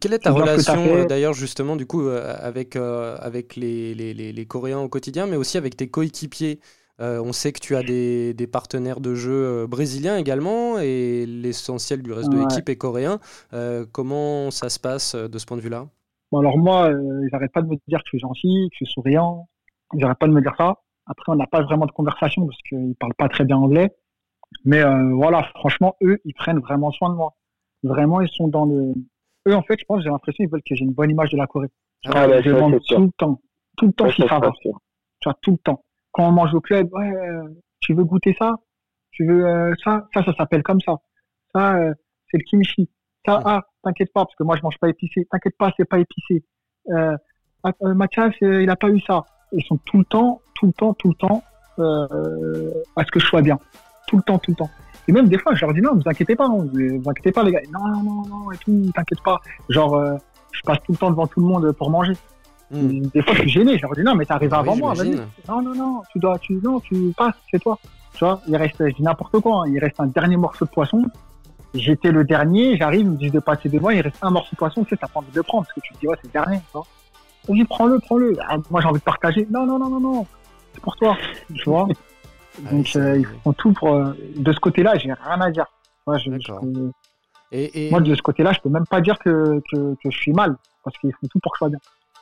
[0.00, 4.88] Quelle est ta relation d'ailleurs justement du coup avec, avec les, les, les, Coréens au
[4.88, 6.58] quotidien, mais aussi avec tes coéquipiers?
[7.00, 12.02] Euh, on sait que tu as des, partenaires de jeu euh, brésiliens également et l'essentiel
[12.02, 13.20] du reste de l'équipe est coréen.
[13.52, 15.88] Euh, comment ça se passe de ce point de vue-là?
[16.36, 18.84] Bon, Alors moi, ils n'arrêtent pas de me dire que je suis gentil, que je
[18.84, 19.48] suis souriant.
[19.94, 20.76] Ils n'arrêtent pas de me dire ça.
[21.06, 23.94] Après, on n'a pas vraiment de conversation parce qu'ils ne parlent pas très bien anglais.
[24.64, 27.34] Mais voilà, franchement, eux, ils prennent vraiment soin de moi.
[27.82, 28.94] Vraiment, ils sont dans le...
[29.48, 31.36] Eux, en fait, je pense, j'ai l'impression qu'ils veulent que j'ai une bonne image de
[31.36, 31.68] la Corée.
[32.06, 33.40] Ah, bah, je tout le temps.
[33.76, 34.70] Tout le temps, ça, ça, Tu
[35.24, 35.82] vois, tout le temps
[36.16, 37.42] quand on mange au club, ouais, euh,
[37.80, 38.54] tu veux goûter ça?
[39.10, 40.08] Tu veux euh, ça?
[40.14, 40.96] Ça, ça s'appelle comme ça.
[41.54, 41.92] Ça, euh,
[42.30, 42.90] c'est le kimchi.
[43.26, 45.26] Ça, ah, t'inquiète pas, parce que moi, je mange pas épicé.
[45.30, 46.44] T'inquiète pas, c'est pas épicé.
[46.90, 47.16] Euh,
[47.82, 49.24] Mathias, il a pas eu ça.
[49.52, 51.42] Ils sont tout le temps, tout le temps, tout le temps
[51.78, 53.58] à ce que je sois bien.
[54.06, 54.70] Tout le temps, tout le temps.
[55.08, 57.42] Et même des fois, je leur dis non, vous inquiétez pas, hein, vous, inquiétez pas
[57.42, 57.60] les gars.
[57.72, 59.40] Non, non, non, non, et tout, t'inquiète pas.
[59.68, 60.18] Genre,
[60.52, 62.14] je passe tout le temps devant tout le monde pour manger.
[62.70, 63.02] Hmm.
[63.14, 63.76] Des fois, je suis gêné.
[63.76, 64.94] Je leur dis non, mais t'arrives arrivé avant moi.
[64.94, 65.16] Vas-y.
[65.48, 66.02] Non, non, non.
[66.12, 67.34] Tu dois, tu, non, tu passes.
[67.50, 67.78] C'est toi.
[68.14, 69.62] Tu vois, il reste, je dis n'importe quoi.
[69.62, 69.70] Hein.
[69.70, 71.04] il reste un dernier morceau de poisson.
[71.78, 72.76] J'étais le dernier.
[72.76, 73.90] J'arrive, ils me disent de passer devant.
[73.90, 74.84] Il reste un morceau de poisson.
[74.84, 76.28] Tu sais, t'as pas envie de le prendre parce que tu te dis ouais, c'est
[76.28, 76.58] le dernier.
[76.58, 76.86] Tu vois.
[77.54, 78.36] dis prends-le, prends-le.
[78.48, 79.46] Ah, moi, j'ai envie de partager.
[79.50, 80.26] Non, non, non, non, non.
[80.74, 81.16] C'est pour toi.
[81.54, 81.88] Tu vois.
[82.70, 83.94] Donc, euh, ils font tout pour.
[83.94, 85.66] Euh, de ce côté-là, j'ai rien à dire.
[86.06, 86.30] Moi, je,
[87.52, 87.90] et, et...
[87.90, 90.56] Moi, de ce côté-là, je peux même pas dire que, que, que je suis mal
[90.84, 91.78] parce qu'ils font tout pour que je sois bien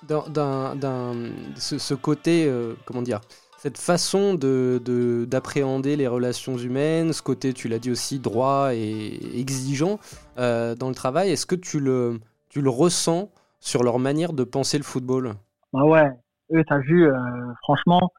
[0.06, 1.14] dans,
[1.56, 3.20] ce, côté, euh, comment dire,
[3.64, 9.18] cette façon de, d'appréhender les relations humaines, ce côté, tu l'as dit aussi, droit et
[9.40, 9.98] exigeant
[10.36, 14.44] euh, dans le travail, est-ce que tu le, tu le ressens sur leur manière de
[14.44, 15.32] penser le football?
[15.72, 16.10] Bah ouais,
[16.52, 17.14] eux, t'as vu, euh,
[17.62, 18.12] franchement,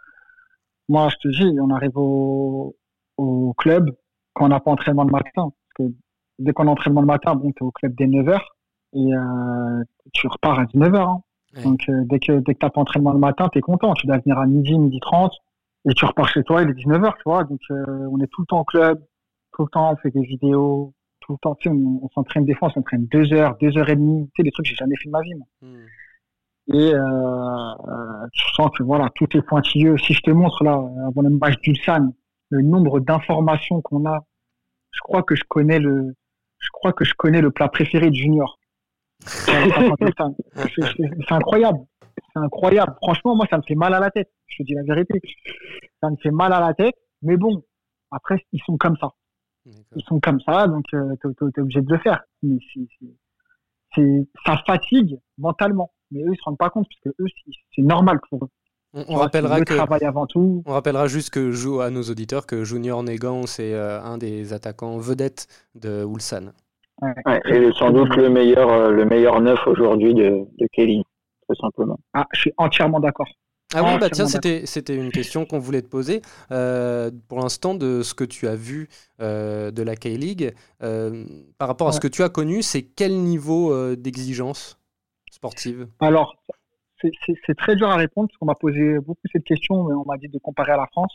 [0.90, 2.76] moi, je te dis, on arrive au,
[3.18, 3.96] au club
[4.34, 5.30] quand on n'a pas entraînement le matin.
[5.36, 5.94] Parce que
[6.40, 8.40] dès qu'on a entraînement le matin, bon, t'es au club dès 9h
[8.94, 9.12] et
[10.12, 10.98] tu repars à 19h.
[10.98, 11.22] Hein.
[11.64, 13.94] Donc, euh, dès que, dès que t'as pas entraînement le matin, t'es content.
[13.94, 15.32] Tu dois venir à midi, midi 30,
[15.90, 17.44] et tu repars chez toi, il est 19h, tu vois.
[17.44, 19.02] Donc, euh, on est tout le temps au club,
[19.54, 22.56] tout le temps, on fait des vidéos, tout le temps, tu sais, on, s'entraîne des
[22.56, 24.76] fois, on s'entraîne deux heures, deux heures et demie, tu sais, des trucs que j'ai
[24.76, 25.48] jamais fait de ma vie, moi.
[25.62, 25.86] Hmm.
[26.74, 29.98] Et, euh, euh, tu sens que, voilà, tout est pointilleux.
[29.98, 30.74] Si je te montre, là,
[31.08, 32.14] avant le match d'Ulsan,
[32.50, 34.26] le nombre d'informations qu'on a,
[34.92, 36.16] je crois que je connais le,
[36.58, 38.58] je crois que je connais le plat préféré de Junior.
[39.20, 39.54] C'est
[41.32, 41.80] incroyable.
[42.34, 42.96] C'est incroyable.
[43.02, 44.32] Franchement, moi, ça me fait mal à la tête.
[44.48, 45.22] Je te dis la vérité.
[46.02, 46.96] Ça me fait mal à la tête.
[47.22, 47.64] Mais bon,
[48.12, 49.14] après, ils sont comme ça.
[49.96, 52.22] Ils sont comme ça, donc euh, tu es, obligé de le faire.
[52.44, 52.60] Mais
[54.46, 55.92] ça fatigue mentalement.
[56.12, 57.28] Mais eux, ils se rendent pas compte, parce que eux,
[57.76, 58.50] c'est normal pour eux.
[59.10, 59.74] On, rappellera que
[60.06, 60.64] avant tout.
[60.66, 64.54] On rappellera juste que joue à nos auditeurs que Junior Negan c'est euh, un des
[64.54, 66.54] attaquants vedettes de Ulsan.
[67.02, 67.42] Ouais.
[67.46, 71.04] et sans doute le meilleur, euh, le meilleur neuf aujourd'hui de, de Kelly,
[71.48, 72.00] tout simplement.
[72.14, 73.28] Ah, je suis entièrement d'accord.
[73.74, 76.22] Ah oui, bah tiens, c'était, c'était une question qu'on voulait te poser.
[76.52, 78.88] Euh, pour l'instant, de ce que tu as vu
[79.20, 81.26] euh, de la K-League, euh,
[81.58, 84.80] par rapport à ce que tu as connu, c'est quel niveau euh, d'exigence
[85.32, 85.88] sportive?
[86.00, 86.36] Alors,
[87.02, 89.94] c'est, c'est, c'est très dur à répondre parce qu'on m'a posé beaucoup cette question, mais
[89.96, 91.14] on m'a dit de comparer à la France.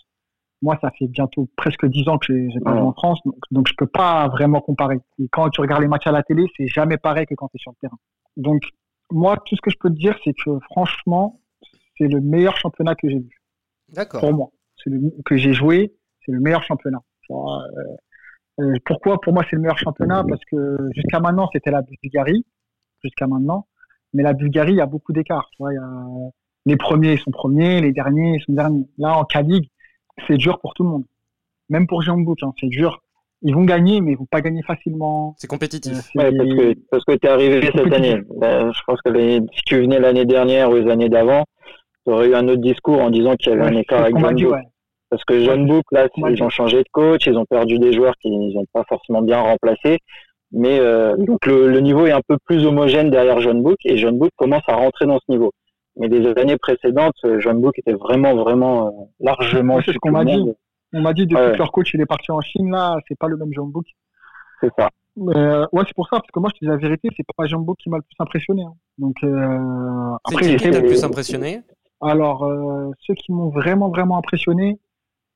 [0.62, 3.68] Moi, ça fait bientôt presque dix ans que j'ai pas joué en France, donc, donc
[3.68, 5.00] je peux pas vraiment comparer.
[5.18, 7.56] Et quand tu regardes les matchs à la télé, c'est jamais pareil que quand tu
[7.56, 7.98] es sur le terrain.
[8.36, 8.62] Donc,
[9.10, 11.40] moi, tout ce que je peux te dire, c'est que franchement,
[11.96, 13.42] c'est le meilleur championnat que j'ai vu.
[13.88, 14.20] D'accord.
[14.20, 14.50] Pour moi,
[14.82, 15.94] c'est le que j'ai joué,
[16.24, 17.00] c'est le meilleur championnat.
[17.30, 17.34] Euh,
[18.60, 19.20] euh, pourquoi?
[19.20, 22.44] Pour moi, c'est le meilleur championnat parce que jusqu'à maintenant, c'était la Bulgarie,
[23.02, 23.66] jusqu'à maintenant.
[24.12, 25.50] Mais la Bulgarie, il y a beaucoup d'écart.
[26.66, 28.88] Les premiers sont premiers, les derniers sont derniers.
[28.98, 29.70] Là, en K-League,
[30.26, 31.04] c'est dur pour tout le monde.
[31.68, 33.00] Même pour Jean-Bouc, hein, c'est dur.
[33.42, 35.34] Ils vont gagner, mais ils vont pas gagner facilement.
[35.38, 36.10] C'est compétitif.
[36.16, 38.20] Euh, ouais, parce que, parce que tu es arrivé cette année.
[38.36, 39.10] Ben, je pense que
[39.54, 41.44] si tu venais l'année dernière ou les années d'avant,
[42.04, 44.34] tu aurais eu un autre discours en disant qu'il y avait un écart avec John
[44.34, 44.58] Book.
[45.08, 48.14] Parce que John Book, là, ils ont changé de coach, ils ont perdu des joueurs
[48.20, 49.98] qu'ils n'ont pas forcément bien remplacés.
[50.52, 53.96] Mais euh, donc le, le, niveau est un peu plus homogène derrière John Book et
[53.96, 55.52] John Book commence à rentrer dans ce niveau.
[55.96, 59.80] Mais les années précédentes, euh, John Book était vraiment, vraiment euh, largement.
[59.84, 60.52] c'est ce qu'on m'a dit.
[60.92, 63.28] On m'a dit depuis que leur coach il est parti en Chine là, c'est pas
[63.28, 63.86] le même John Book.
[64.60, 64.90] C'est ça.
[65.18, 67.46] Euh, ouais, c'est pour ça, parce que moi, je te dis la vérité, c'est pas
[67.46, 68.62] John Book qui m'a le plus impressionné.
[68.62, 68.74] Hein.
[68.98, 71.62] Donc, euh, après, qui t'a le plus impressionné?
[72.00, 74.78] Alors, euh, ceux qui m'ont vraiment, vraiment impressionné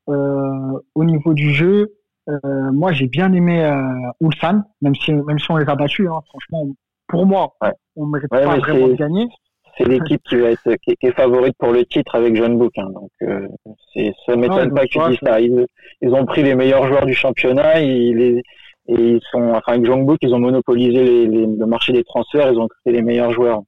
[0.08, 1.94] euh, au niveau du jeu,
[2.28, 3.82] euh, moi, j'ai bien aimé euh,
[4.20, 6.08] Ulsan, même si, même si on les a battus.
[6.08, 6.66] Hein, franchement,
[7.08, 7.54] pour moi,
[7.96, 9.28] on mérite pas vraiment de gagner.
[9.76, 12.72] C'est l'équipe qui va être qui, est favorite pour le titre avec John Book.
[12.76, 13.48] Hein, donc euh,
[13.92, 15.40] c'est ça m'étonne pas que tu dises ça.
[15.40, 15.66] Ils,
[16.00, 17.80] ils, ont pris les meilleurs joueurs du championnat.
[17.80, 18.42] Ils, les,
[18.86, 22.04] et ils sont enfin avec John Book, ils ont monopolisé les, les, le marché des
[22.04, 22.52] transferts.
[22.52, 23.62] Ils ont créé les meilleurs joueurs.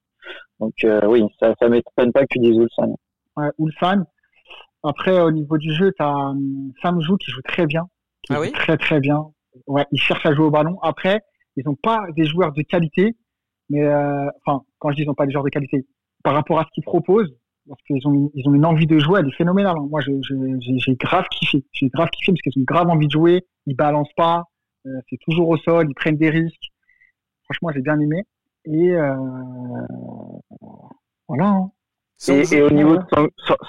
[0.61, 2.97] Donc euh, oui, ça ça m'étonne pas que tu dises Ulsan.
[3.37, 4.05] Ouais, Ulsan.
[4.83, 6.33] Après au niveau du jeu, tu as
[6.83, 7.85] Sam Jou qui joue très bien,
[8.23, 9.27] qui ah joue très très bien.
[9.67, 10.79] Ouais, il cherche à jouer au ballon.
[10.83, 11.23] Après,
[11.57, 13.17] ils n'ont pas des joueurs de qualité
[13.71, 15.87] mais euh, enfin, quand je dis ils n'ont pas des joueurs de qualité,
[16.27, 17.33] par rapport à ce qu'ils proposent,
[17.69, 19.77] parce qu'ils ont, ils ont une envie de jouer, elle est phénoménale.
[19.79, 19.87] Hein.
[19.89, 21.65] Moi, j'ai grave kiffé.
[21.71, 23.47] J'ai grave kiffé parce qu'ils ont grave envie de jouer.
[23.67, 24.43] Ils balancent pas.
[24.87, 25.87] Euh, c'est toujours au sol.
[25.89, 26.73] Ils prennent des risques.
[27.45, 28.25] Franchement, j'ai bien aimé.
[28.65, 29.15] Et euh,
[31.29, 31.47] voilà.
[31.47, 31.71] Hein.
[32.27, 33.05] Et, et, au niveau de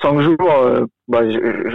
[0.02, 1.22] 5 jours, euh, bah,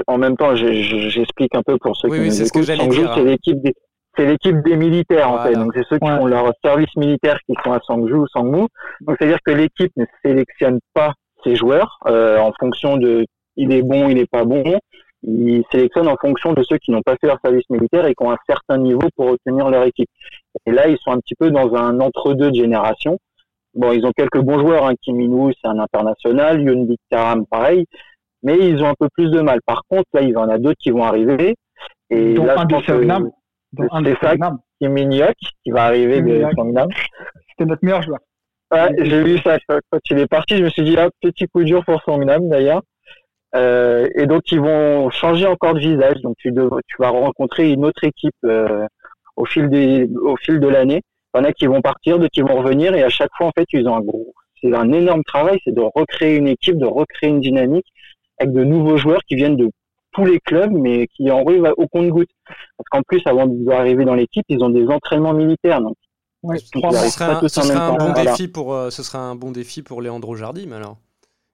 [0.08, 2.64] en même temps, j'explique un peu pour ceux qui oui, nous écoutent.
[2.64, 3.72] 5 jours, c'est l'équipe des,
[4.16, 5.54] c'est l'équipe des militaires en fait.
[5.54, 8.66] Donc c'est ceux qui font leur service militaire qui sont à Sangju ou Sangmu.
[9.00, 13.24] Donc c'est à dire que l'équipe ne sélectionne pas ses joueurs euh, en fonction de
[13.56, 14.78] il est bon, il est pas bon.
[15.24, 18.24] Ils sélectionnent en fonction de ceux qui n'ont pas fait leur service militaire et qui
[18.24, 20.08] ont un certain niveau pour obtenir leur équipe.
[20.66, 23.18] Et là, ils sont un petit peu dans un entre-deux de génération.
[23.74, 24.86] Bon, ils ont quelques bons joueurs.
[24.86, 24.94] Hein.
[25.00, 26.60] Kim In c'est un international.
[26.62, 27.86] Yoon Karam, pareil.
[28.42, 29.60] Mais ils ont un peu plus de mal.
[29.64, 31.54] Par contre, là, il y en a d'autres qui vont arriver.
[32.10, 32.84] Et Donc, là, un pense
[33.76, 34.34] que c'est ça
[34.80, 36.88] qui Mignoc, qui va arriver de Songnam.
[37.50, 38.18] C'était notre meilleur joueur.
[38.72, 39.58] Ouais, j'ai vu ça.
[39.68, 42.82] Quand il est parti, je me suis dit, ah, petit coup dur pour Songnam d'ailleurs.
[43.54, 46.20] Euh, et donc, ils vont changer encore de visage.
[46.22, 48.86] Donc, tu, tu vas rencontrer une autre équipe euh,
[49.36, 51.02] au, fil des, au fil de l'année.
[51.34, 52.94] Il y en a qui vont partir, d'autres qui vont revenir.
[52.94, 54.34] Et à chaque fois, en fait, ils ont un gros.
[54.62, 57.86] C'est un énorme travail, c'est de recréer une équipe, de recréer une dynamique
[58.38, 59.68] avec de nouveaux joueurs qui viennent de
[60.12, 62.30] tous les clubs, mais qui en arrivent au compte-goutte.
[62.46, 65.80] Parce qu'en plus, avant d'arriver dans l'équipe, ils ont des entraînements militaires.
[65.80, 65.96] Donc,
[66.42, 66.66] ouais, ce
[67.10, 70.02] sera, un, ce sera un bon défi pour, euh, ce sera un bon défi pour
[70.02, 70.98] Leandro Jardim alors.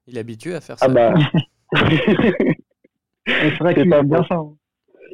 [0.07, 0.87] Il est habitué à faire ça.
[0.87, 1.13] Ah bah.
[3.27, 4.35] c'est vrai qu'il aime bien ça.
[4.35, 4.53] Hein.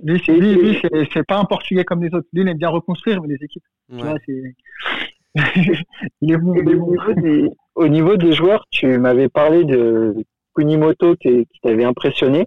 [0.04, 0.80] Lui, c'est, lui,
[1.14, 2.28] c'est, pas un Portugais comme les autres.
[2.34, 3.64] Lui, il aime bien reconstruire les équipes.
[3.92, 4.14] Ouais.
[4.26, 4.56] Tu
[5.36, 5.44] vois.
[6.22, 6.56] Il est bon.
[7.76, 10.16] Au niveau des joueurs, tu m'avais parlé de
[10.56, 12.46] Kunimoto qui, qui t'avait impressionné.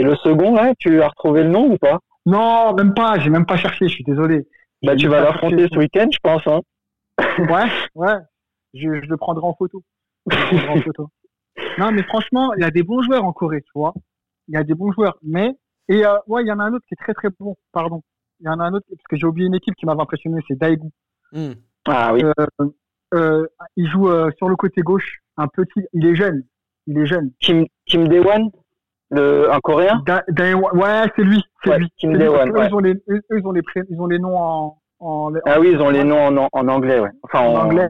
[0.00, 1.98] Et le second, là, tu as retrouvé le nom ou pas?
[2.24, 3.18] Non, même pas.
[3.18, 3.86] J'ai même pas cherché.
[3.86, 4.48] Je suis désolé.
[4.82, 6.40] Bah, tu vas l'affronter ce week-end, je pense.
[6.46, 6.60] Hein.
[7.38, 8.14] ouais, ouais.
[8.72, 9.82] Je, je, le prendrai en photo.
[10.32, 11.10] en photo.
[11.76, 13.92] Non, mais franchement, il y a des bons joueurs en Corée, tu vois.
[14.48, 15.18] Il y a des bons joueurs.
[15.22, 15.54] Mais,
[15.90, 17.58] et euh, ouais, il y en a un autre qui est très très bon.
[17.70, 18.00] Pardon.
[18.40, 20.40] Il y en a un autre, parce que j'ai oublié une équipe qui m'avait impressionné,
[20.48, 20.88] c'est Daegu.
[21.32, 21.50] Mm.
[21.88, 22.24] Ah oui.
[22.24, 22.70] Euh,
[23.12, 25.82] euh, il joue euh, sur le côté gauche, un petit.
[25.92, 26.42] Il est jeune.
[26.86, 27.32] Il est jeune.
[27.38, 28.50] Kim, Kim Daewon?
[29.10, 30.02] Le, un coréen?
[30.06, 31.42] Da, da, Ouais, c'est lui.
[31.64, 31.88] C'est ouais, lui.
[31.98, 32.44] Kim lui, ouais.
[32.46, 34.78] Ils, ont les, eux, ils, ont les ils ont les noms en.
[35.00, 37.10] en ah oui, ils ont les noms en, en anglais, ouais.
[37.22, 37.88] Enfin, en, en anglais.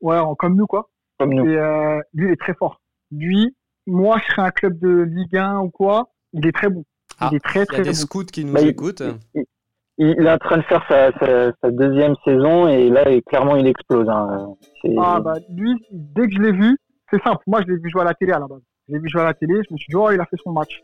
[0.00, 0.88] Ouais, en, comme nous, quoi.
[1.18, 1.46] Comme nous.
[1.46, 2.80] Et euh, lui, il est très fort.
[3.10, 3.54] Lui,
[3.86, 6.84] moi, je serais un club de Ligue 1 ou quoi, il est très bon.
[7.20, 7.94] Ah, il est très, très Il y a des bon.
[7.96, 9.02] scouts qui nous Bah, il- écoutent.
[9.34, 9.44] il,
[9.98, 13.22] il, il est en train de faire sa, sa, sa deuxième saison et là, il-
[13.22, 14.08] clairement, il explose.
[14.08, 14.54] Hein.
[14.98, 16.76] Ah, bah, lui, dès que je l'ai vu,
[17.10, 17.42] c'est simple.
[17.46, 18.62] Moi, je l'ai vu jouer à la télé à la base.
[18.92, 20.36] Je l'ai vu jouer à la télé, je me suis dit, oh, il a fait
[20.44, 20.82] son match.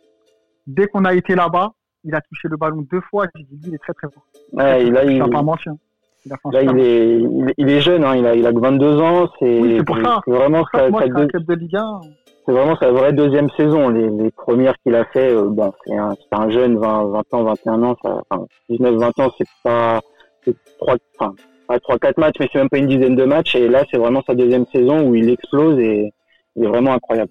[0.66, 1.72] Dès qu'on a été là-bas,
[2.04, 3.26] il a touché le ballon deux fois.
[3.34, 4.22] J'ai dit, il est très, très fort.
[4.54, 5.68] ouais, là, il, pas menti.
[5.68, 5.76] hein.
[6.24, 8.16] Il là, il, est, il, il est jeune, hein.
[8.16, 9.28] il, a, il a que 22 ans.
[9.38, 10.20] C'est Oui, c'est pour ça.
[10.24, 12.00] c'est vraiment, ça sa, moi, deux- de Ligue 1.
[12.46, 13.90] c'est vraiment sa vraie deuxième saison.
[13.90, 15.94] Les, les premières qu'il a fait, euh, bon, c'est
[16.32, 20.00] un, jeune, 20, 20 ans, 21 ans, ça, enfin, 19, 20 ans, c'est pas,
[20.44, 21.34] c'est enfin,
[21.66, 23.54] pas trois, quatre matchs, mais c'est même pas une dizaine de matchs.
[23.54, 26.12] Et là, c'est vraiment sa deuxième saison où il explose et
[26.56, 27.30] il est vraiment incroyable.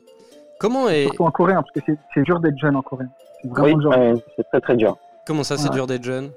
[0.60, 3.10] Comment est Surtout en coréen, parce que c'est- c'est dur d'être jeune en coréen.
[3.42, 4.22] C'est Oui, vraiment dur.
[4.36, 4.98] c'est très très dur.
[5.26, 5.76] comment ça c'est Ouais.
[5.76, 6.32] dur d'être jeune?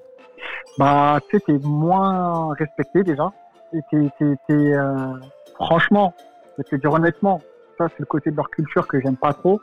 [0.78, 3.30] Bah, tu sais, t'es moins respecté déjà.
[3.72, 5.14] Et t'es, t'es, t'es, euh,
[5.54, 6.12] franchement,
[6.59, 7.40] je vais te dire honnêtement,
[7.78, 9.61] ça c'est le côté de leur culture que j'aime pas trop.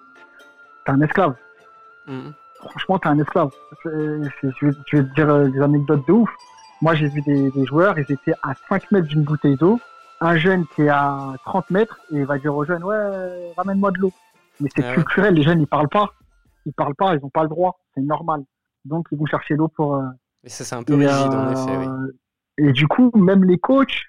[0.86, 1.36] T'es un esclave.
[2.08, 2.34] Mhm.
[2.70, 3.50] Franchement, t'es un esclave.
[3.84, 3.90] C'est-
[4.42, 6.30] c'est- je, vais, je vais te dire euh, des anecdotes de ouf.
[6.82, 9.80] Moi, j'ai vu des, des joueurs, ils étaient à 5 mètres d'une bouteille d'eau.
[10.22, 13.92] Un jeune qui est à 30 mètres et il va dire aux jeunes, ouais, ramène-moi
[13.92, 14.12] de l'eau.
[14.60, 14.96] Mais c'est Ah ouais.
[14.96, 16.14] culturel, les jeunes, ils parlent pas.
[16.66, 17.80] Ils parlent pas, ils ont pas le droit.
[17.96, 18.44] C'est normal.
[18.86, 20.08] Donc, ils vont chercher l'eau pour, euh,
[20.44, 21.88] Et ça c'est un peu et, rigide en euh, effet, oui.
[22.60, 24.04] Et du coup, même les coachs,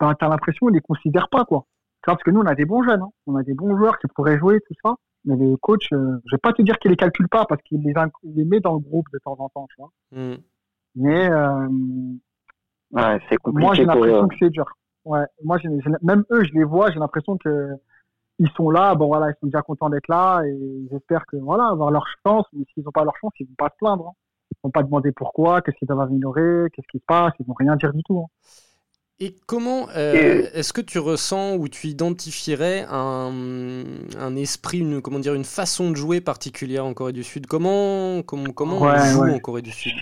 [0.00, 1.66] ben, t'as l'impression, ils les considèrent pas, quoi.
[2.04, 3.10] Parce que nous, on a des bons jeunes, hein.
[3.26, 4.96] on a des bons joueurs qui pourraient jouer, tout ça.
[5.24, 7.82] Mais les coachs, euh, je vais pas te dire qu'ils les calculent pas parce qu'ils
[7.82, 7.92] les,
[8.24, 9.90] les met dans le groupe de temps en temps, tu vois.
[10.12, 10.38] Mhm.
[10.96, 11.68] Mais euh,
[12.90, 14.66] Ouais, c'est moi, j'ai compliqué l'impression que c'est dur.
[15.04, 15.58] Ouais, moi,
[16.02, 17.70] même eux, je les vois, j'ai l'impression que
[18.38, 21.36] ils sont là, bon voilà, ils sont déjà contents d'être là et ils espèrent que
[21.36, 22.46] voilà, avoir leur chance.
[22.52, 24.08] Mais s'ils n'ont pas leur chance, ils vont pas se plaindre.
[24.08, 24.12] Hein.
[24.52, 27.54] Ils vont pas demander pourquoi, qu'est-ce qu'ils doivent améliorer, qu'est-ce qui se passe, ils vont
[27.54, 28.20] rien dire du tout.
[28.20, 28.26] hein.
[29.20, 33.32] Et comment est-ce que tu ressens ou tu identifierais un,
[34.16, 37.48] un, esprit, une, comment dire, une façon de jouer particulière en Corée du Sud?
[37.48, 39.92] Comment, comment, comment on joue en Corée du Sud?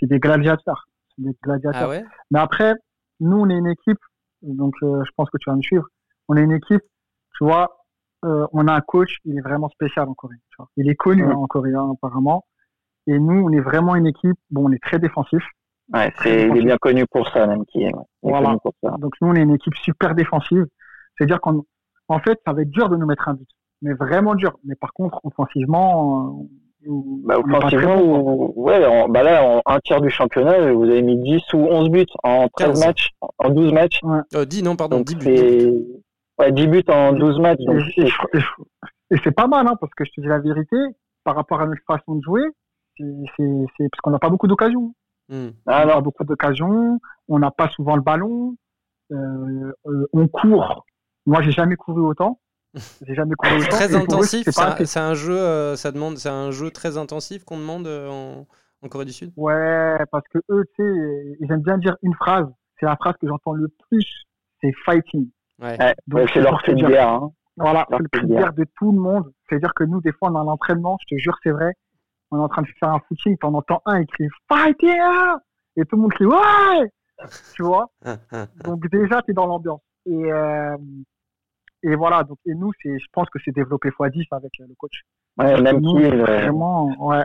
[0.00, 0.88] C'est des gladiateurs.
[1.16, 1.82] Des gladiateurs.
[1.84, 2.04] Ah ouais?
[2.32, 2.74] Mais après,
[3.20, 4.00] nous, on est une équipe,
[4.42, 5.86] donc je pense que tu vas me suivre.
[6.26, 6.82] On est une équipe,
[7.40, 7.84] tu vois,
[8.26, 10.36] euh, on a un coach, il est vraiment spécial en Corée.
[10.50, 10.68] Tu vois.
[10.76, 12.44] Il est connu hein, en Corée hein, apparemment.
[13.06, 14.36] Et nous, on est vraiment une équipe.
[14.50, 15.42] Bon, on est très défensif.
[15.92, 17.92] Ouais, c'est, il est bien connu pour ça, même qui est.
[18.22, 18.56] Voilà.
[18.98, 20.66] Donc nous, on est une équipe super défensive.
[21.16, 21.64] C'est-à-dire qu'en
[22.08, 23.48] en fait, ça va être dur de nous mettre un but,
[23.80, 24.58] mais vraiment dur.
[24.64, 26.46] Mais par contre, offensivement,
[26.86, 26.90] euh,
[27.24, 31.58] bah, offensivement, ouais, bah là, en un tiers du championnat, vous avez mis 10 ou
[31.58, 34.00] 11 buts en 13 matchs, en 12 matchs.
[34.02, 34.20] Ouais.
[34.34, 36.00] Euh, 10, non, pardon, 10 buts.
[36.40, 37.60] Ouais, 10 buts en 12 matchs.
[39.10, 40.76] Et, c'est pas mal, hein, parce que je te dis la vérité,
[41.24, 42.42] par rapport à notre façon de jouer,
[42.96, 44.94] c'est parce qu'on n'a pas beaucoup d'occasions.
[45.30, 48.56] Ah, on n'a pas beaucoup d'occasions, on n'a pas souvent le ballon,
[49.12, 50.86] euh, euh, on court.
[51.26, 52.40] Moi, j'ai jamais couru autant.
[53.06, 53.68] J'ai jamais couru autant.
[53.68, 54.48] Très intensif.
[54.48, 58.46] C'est un, jeu, euh, ça demande, c'est un jeu très intensif qu'on demande en,
[58.82, 59.32] en, Corée du Sud.
[59.36, 62.46] Ouais, parce que eux, tu sais, ils aiment bien dire une phrase.
[62.78, 64.06] C'est la phrase que j'entends le plus.
[64.60, 65.28] C'est fighting.
[65.60, 65.76] Ouais.
[66.32, 67.08] c'est leur fait de guerre.
[67.08, 67.30] Hein.
[67.56, 69.30] Voilà, c'est le cri de guerre de tout le monde.
[69.48, 71.72] C'est-à-dire que nous, des fois, on a l'entraînement, je te jure, c'est vrai.
[72.30, 75.84] On est en train de faire un footing, t'en entends un, il crie Fight Et
[75.84, 76.90] tout le monde crie Ouais
[77.54, 77.90] Tu vois?
[78.64, 79.82] Donc, déjà, t'es dans l'ambiance.
[80.06, 80.76] Et, euh,
[81.82, 84.74] et voilà, donc, et nous, c'est, je pense que c'est développé x10 avec euh, le
[84.76, 85.02] coach.
[85.38, 87.24] Ouais, même qui, vraiment, ouais.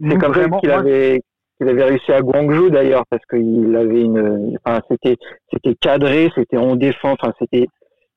[0.00, 1.22] C'est comme ça qu'il avait,
[1.56, 5.16] qu'il avait réussi à Guangzhou d'ailleurs parce qu'il avait une enfin c'était
[5.52, 7.66] c'était cadré c'était en défense enfin c'était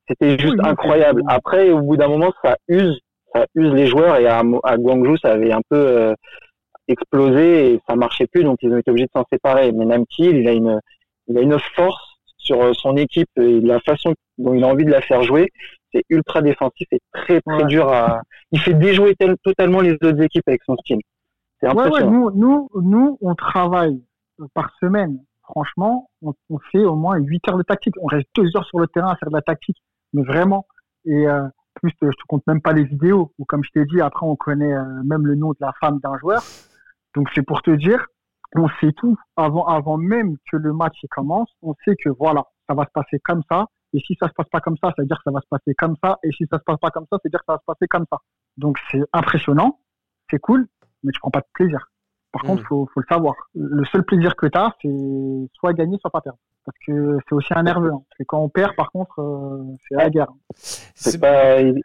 [0.08, 1.24] c'était juste incroyable.
[1.28, 3.00] après au bout d'un moment ça use
[3.34, 6.14] ça use les joueurs et à, à Guangzhou ça avait un peu euh,
[6.90, 9.72] explosé et ça marchait plus donc ils ont été obligés de s'en séparer.
[9.72, 10.80] Mais Namki il a une
[11.28, 12.04] il a une force
[12.38, 15.50] sur euh, son équipe et la façon dont il a envie de la faire jouer
[15.94, 18.22] c'est ultra défensif et très très dur à
[18.52, 21.00] il fait déjouer totalement les autres équipes avec son style
[21.62, 24.02] Ouais, ouais, nous, nous, nous, on travaille
[24.54, 25.20] par semaine.
[25.44, 27.96] Franchement, on, on, fait au moins 8 heures de tactique.
[28.02, 29.78] On reste 2 heures sur le terrain à faire de la tactique.
[30.14, 30.66] Mais vraiment.
[31.06, 33.34] Et euh, plus, je te compte même pas les vidéos.
[33.40, 36.00] Ou comme je t'ai dit, après, on connaît euh, même le nom de la femme
[36.00, 36.42] d'un joueur.
[37.16, 38.06] Donc, c'est pour te dire,
[38.56, 39.18] on sait tout.
[39.36, 43.20] Avant, avant même que le match commence, on sait que voilà, ça va se passer
[43.20, 43.66] comme ça.
[43.94, 45.48] Et si ça se passe pas comme ça, ça veut dire que ça va se
[45.50, 46.20] passer comme ça.
[46.24, 47.66] Et si ça se passe pas comme ça, ça veut dire que ça va se
[47.66, 48.20] passer comme ça.
[48.58, 49.80] Donc, c'est impressionnant.
[50.30, 50.68] C'est cool
[51.04, 51.90] mais tu prends pas de plaisir.
[52.32, 52.66] Par contre, mm.
[52.66, 53.36] faut, faut le savoir.
[53.56, 56.40] Le seul plaisir que tu as, c'est soit gagner, soit pas perdre.
[56.66, 57.92] Parce que c'est aussi un nerveux.
[57.92, 58.04] Hein.
[58.28, 60.28] Quand on perd, par contre, euh, c'est la guerre.
[60.54, 61.82] C'est pas, il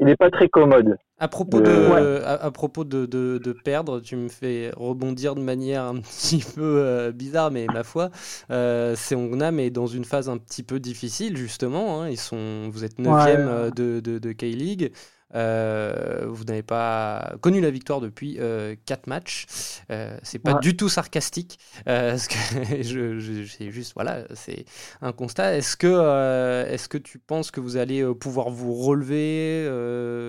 [0.00, 0.98] n'est pas très commode.
[1.18, 5.84] À propos, de, à, propos de, de, de, perdre, tu me fais rebondir de manière
[5.84, 8.10] un petit peu euh, bizarre, mais ma foi,
[8.50, 12.02] euh, Seongnam est dans une phase un petit peu difficile, justement.
[12.02, 12.10] Hein.
[12.10, 14.92] Ils sont, vous êtes 9 e de, de, de K-League.
[15.34, 19.46] Euh, vous n'avez pas connu la victoire depuis euh, 4 matchs.
[19.90, 21.58] Euh, c'est pas du tout sarcastique.
[21.88, 24.64] Euh, que je, je, juste, voilà, c'est
[25.02, 25.56] un constat.
[25.56, 29.66] Est-ce que, euh, est-ce que tu penses que vous allez pouvoir vous relever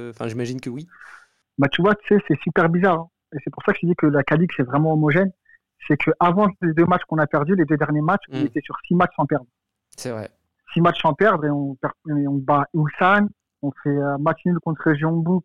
[0.10, 0.88] Enfin, j'imagine que oui.
[1.58, 3.00] Bah, tu vois, tu sais, c'est super bizarre.
[3.00, 3.10] Hein.
[3.34, 5.32] Et c'est pour ça que je dis que la Calique, c'est vraiment homogène.
[5.88, 8.46] C'est qu'avant les deux matchs qu'on a perdus, les deux derniers matchs, on hmm.
[8.46, 9.46] était sur 6 matchs sans perdre.
[9.96, 10.30] C'est vrai.
[10.74, 11.78] 6 matchs sans perdre et on,
[12.10, 13.28] et on bat Ulsan,
[13.67, 15.43] on fait un match nul contre Book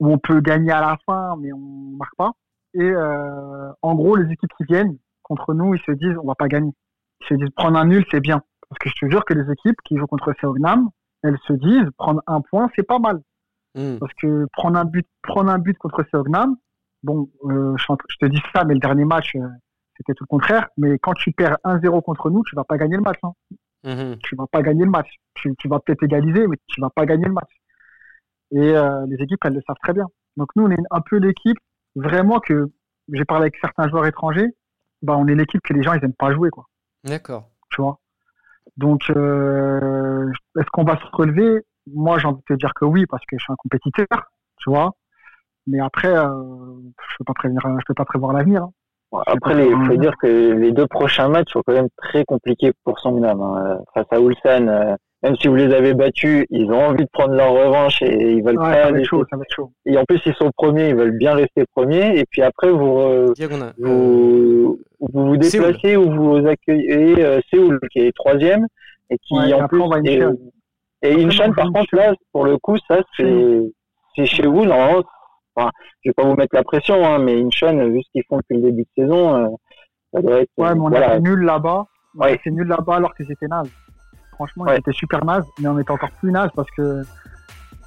[0.00, 2.32] où on peut gagner à la fin, mais on marque pas.
[2.74, 6.34] Et euh, en gros, les équipes qui viennent contre nous, ils se disent on va
[6.34, 6.72] pas gagner.
[7.20, 8.42] Ils se disent prendre un nul, c'est bien.
[8.68, 10.88] Parce que je te jure que les équipes qui jouent contre Seognam,
[11.22, 13.20] elles se disent prendre un point, c'est pas mal.
[13.76, 13.98] Hmm.
[13.98, 16.56] Parce que prendre un but, prendre un but contre Seognam,
[17.02, 19.46] bon, euh, je, te dis ça, mais le dernier match, euh,
[19.96, 20.68] c'était tout le contraire.
[20.76, 23.18] Mais quand tu perds 1-0 contre nous, tu vas pas gagner le match.
[23.22, 23.32] Hein.
[23.84, 24.18] Mhm.
[24.22, 25.08] Tu vas pas gagner le match.
[25.34, 27.50] Tu, vas peut-être égaliser, mais tu vas pas gagner le match.
[28.52, 30.06] Et euh, les équipes, elles le savent très bien.
[30.36, 31.58] Donc nous, on est un peu l'équipe
[31.94, 32.70] vraiment que
[33.12, 34.48] j'ai parlé avec certains joueurs étrangers.
[35.02, 36.66] Bah, on est l'équipe que les gens ils aiment pas jouer, quoi.
[37.04, 37.50] D'accord.
[37.70, 37.98] Tu vois?
[38.76, 41.62] Donc, euh, est-ce qu'on va se relever?
[41.86, 44.06] Moi, j'ai envie de te dire que oui, parce que je suis un compétiteur,
[44.58, 44.92] tu vois?
[45.66, 46.26] Mais après, euh,
[47.10, 48.64] je peux pas prévenir, je peux pas prévoir l'avenir.
[48.64, 48.72] Hein.
[49.26, 52.98] Après, il faut dire que les deux prochains matchs sont quand même très compliqués pour
[53.00, 53.40] Songnam.
[53.40, 53.78] Hein.
[53.94, 57.34] Face à Ulsan, euh, même si vous les avez battus, ils ont envie de prendre
[57.34, 58.90] leur revanche et ils veulent pas.
[58.90, 59.70] Ça chaud, ça va chaud.
[59.86, 62.18] Et en plus, ils sont premiers, ils veulent bien rester premiers.
[62.18, 63.32] Et puis après, vous euh,
[63.78, 68.66] vous, vous, vous déplacez ou vous accueillez euh, Séoul, qui est troisième
[69.10, 70.20] et qui en plus et,
[71.02, 73.60] et Incheon, par contre là, pour le coup, ça c'est
[74.16, 74.64] c'est chez vous.
[74.64, 75.02] Normalement,
[75.56, 75.70] Enfin,
[76.04, 78.56] je vais pas vous mettre la pression, hein, mais Incheon, vu ce qu'ils font depuis
[78.56, 79.48] le début de saison, euh,
[80.12, 80.50] ça doit être.
[80.56, 81.86] Ouais, mais on a fait nul là-bas.
[82.16, 82.40] Ouais.
[82.44, 83.70] C'est nul là-bas alors qu'ils étaient nazes.
[84.32, 84.76] Franchement, Ouais.
[84.76, 87.02] ils étaient super nazes, mais on était encore plus nazes parce que,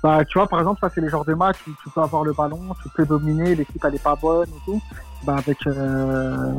[0.01, 2.23] bah, tu vois, par exemple, ça, c'est les genres de matchs où tu peux avoir
[2.23, 4.81] le ballon, tu peux dominer, l'équipe, elle est pas bonne et tout.
[5.25, 6.53] Bah, avec euh,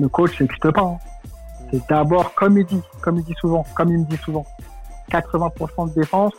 [0.00, 0.80] le coach, ça n'existe pas.
[0.80, 0.96] hein.
[1.70, 4.46] C'est d'abord, comme il dit, comme il dit souvent, comme il me dit souvent,
[5.10, 6.32] 80% de défense,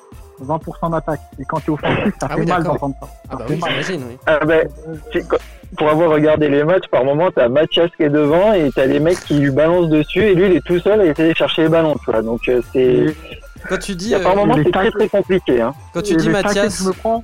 [0.43, 1.21] 20% d'attaque.
[1.39, 3.07] Et quand tu es offensif, ça Ah fait oui, mal d'entendre ça.
[3.29, 4.17] Ah Ça bah oui, j'imagine, oui.
[4.25, 4.39] Ah
[5.11, 5.37] tu- quand-
[5.77, 8.99] pour avoir regardé les matchs, par moment, t'as Mathias qui est devant et t'as les
[8.99, 11.63] mecs qui lui balancent dessus et lui, il est tout seul à essayer de chercher
[11.63, 12.21] les ballons, tu vois.
[12.21, 13.05] Donc, euh, c'est,
[13.67, 15.73] Quand tu dis, par euh, moment, c'est très très compliqué, hein.
[15.93, 17.23] quand tu et dis Mathias, que je me prends,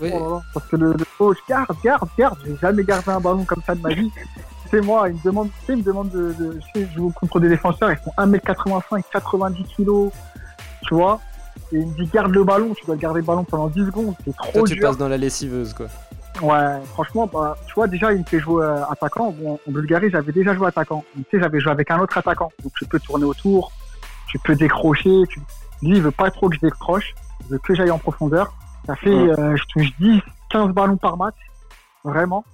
[0.00, 2.38] oui, Oh parce que le, le coach garde, garde, garde.
[2.46, 4.10] J'ai jamais gardé un ballon comme ça de ma vie.
[4.70, 7.40] C'est moi, il me demande, il me demande de, de je sais, je joue contre
[7.40, 10.12] des défenseurs, ils font 1m85, 90 kilos,
[10.86, 11.18] tu vois.
[11.72, 14.14] Et il me dit garde le ballon, tu dois garder le ballon pendant 10 secondes,
[14.24, 14.88] c'est toi trop tu dur.
[14.88, 15.86] passes dans la lessiveuse, quoi.
[16.42, 19.32] Ouais, franchement, bah, tu vois, déjà, il me fait jouer euh, attaquant.
[19.32, 21.04] Bon, en Bulgarie, j'avais déjà joué attaquant.
[21.14, 22.50] Tu sais, j'avais joué avec un autre attaquant.
[22.62, 23.72] Donc, tu peux tourner autour,
[24.28, 25.22] tu peux décrocher.
[25.28, 25.40] Tu...
[25.82, 27.14] Lui, il veut pas trop que je décroche.
[27.42, 28.52] Il veut que j'aille en profondeur.
[28.86, 29.30] Ça fait, Mm.
[29.38, 31.34] euh, je touche 10, 15 ballons par match.
[32.04, 32.44] Vraiment.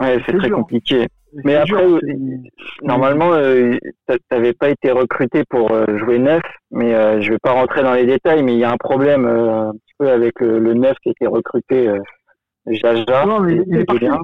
[0.00, 0.56] Ouais, c'est C'est très dur.
[0.56, 1.08] compliqué.
[1.44, 2.00] Mais après, dur,
[2.82, 3.72] Normalement, euh,
[4.06, 7.82] t'a- t'avais pas été recruté pour euh, jouer neuf, mais euh, je vais pas rentrer
[7.82, 10.58] dans les détails, mais il y a un problème euh, un petit peu avec le,
[10.58, 11.98] le neuf qui a été recruté, euh,
[12.66, 13.26] Jaja.
[13.26, 14.00] Non, mais il est- il est parti.
[14.00, 14.18] bien.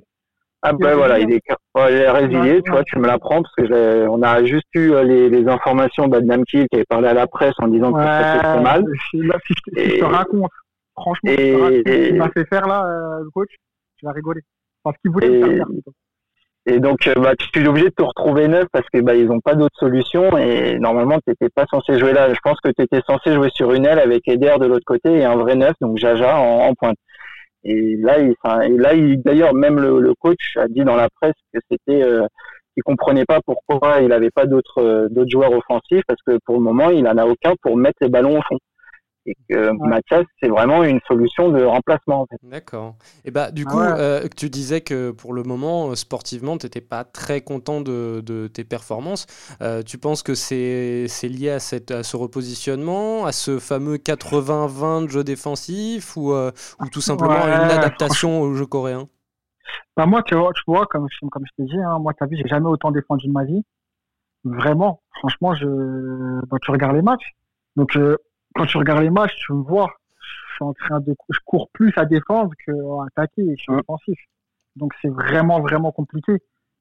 [0.65, 1.41] Ah Il bah est voilà, il est,
[1.75, 2.85] ouais, il est résilié, Ouais, tu vois, ouais.
[2.87, 6.21] tu me l'apprends parce que j'ai- on a juste eu euh, les, les informations bah,
[6.21, 8.63] de Namkil qui avait parlé à la presse en disant que ça se passait très
[8.63, 8.85] mal.
[9.15, 10.51] Là, si je, te- si je te raconte,
[10.95, 13.51] franchement, et- ce qu'il m'a fait faire là, euh, le coach,
[13.99, 14.43] tu vas rigoler.
[14.85, 15.67] Parce qu'il voulait me Et- faire faire.
[15.67, 15.93] plutôt.
[16.67, 19.31] Et donc, euh, bah, tu es obligé de te retrouver neuf parce que bah, ils
[19.31, 22.33] ont pas d'autre solution et normalement, tu n'étais pas censé jouer là.
[22.33, 25.13] Je pense que tu étais censé jouer sur une aile avec Eder de l'autre côté
[25.13, 26.97] et un vrai neuf, donc Jaja en, pointe.
[27.65, 28.35] Et là, il,
[28.65, 32.03] et là, il, d'ailleurs, même le, le coach a dit dans la presse que c'était,
[32.03, 32.27] euh,
[32.75, 36.57] qu'il comprenait pas pourquoi il avait pas d'autres, euh, d'autres joueurs offensifs parce que pour
[36.57, 38.59] le moment, il en a aucun pour mettre les ballons au fond.
[39.27, 42.23] Et que Mathias, c'est vraiment une solution de remplacement.
[42.23, 42.41] En fait.
[42.43, 42.97] D'accord.
[43.25, 43.95] Et bah du Ah coup, ouais.
[43.95, 48.21] euh, tu disais que pour le moment, euh, sportivement, tu n'étais pas très content de,
[48.27, 49.27] de tes performances.
[49.61, 55.03] Euh, tu penses que c'est lié à, cette, à ce repositionnement, à ce fameux 80-20
[55.03, 56.51] de jeu défensif ou, euh,
[56.81, 59.09] ou tout simplement à une Ouais, adaptation au jeu coréen?
[59.97, 62.27] Bah moi, tu vois, tu vois comme, je- comme je t'ai dit, hein, moi, t'as
[62.27, 63.63] vu, j'ai jamais autant défendu de ma vie.
[64.45, 65.67] Vraiment, franchement, je,
[66.47, 67.33] bah, tu regardes les matchs.
[67.77, 68.17] Donc, euh,
[68.55, 69.91] quand tu regardes les matchs, tu me vois,
[70.21, 73.45] je suis en train de, je cours plus à défendre que à attaquer.
[73.57, 73.81] Je suis Mm.
[73.81, 74.19] offensif.
[74.77, 76.39] Donc, c'est vraiment, vraiment compliqué.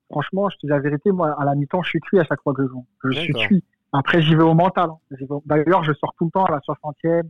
[0.09, 2.41] Franchement, je te dis la vérité, moi, à la mi-temps, je suis cuit à chaque
[2.41, 2.86] fois que je joue.
[3.05, 3.63] Je suis cuit.
[3.93, 4.89] Après, j'y vais au mental.
[4.89, 5.38] hein.
[5.45, 7.30] D'ailleurs, je sors tout le temps à la 60e,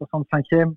[0.00, 0.74] 65e.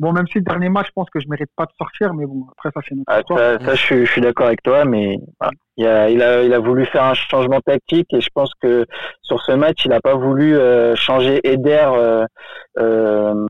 [0.00, 2.26] Bon, même si le dernier match, je pense que je mérite pas de sortir, mais
[2.26, 3.38] bon, après, ça, c'est notre Ah, histoire.
[3.38, 5.52] ça, ça, je suis, je suis d'accord avec toi, mais voilà.
[5.76, 8.84] il, a, il, a, il a voulu faire un changement tactique et je pense que
[9.22, 12.24] sur ce match, il n'a pas voulu euh, changer Eder euh,
[12.78, 13.46] euh,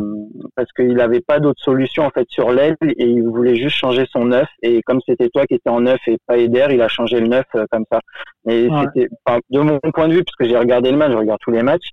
[0.54, 4.04] parce qu'il n'avait pas d'autre solution en fait sur l'aile et il voulait juste changer
[4.10, 6.88] son neuf et comme c'était toi qui étais en neuf et pas Eder, il a
[6.88, 8.00] changé le neuf euh, comme ça.
[8.44, 8.84] Mais Ouais.
[8.94, 11.40] c'était, enfin, de mon point de vue, parce que j'ai regardé le match, je regarde
[11.40, 11.88] tous les matchs.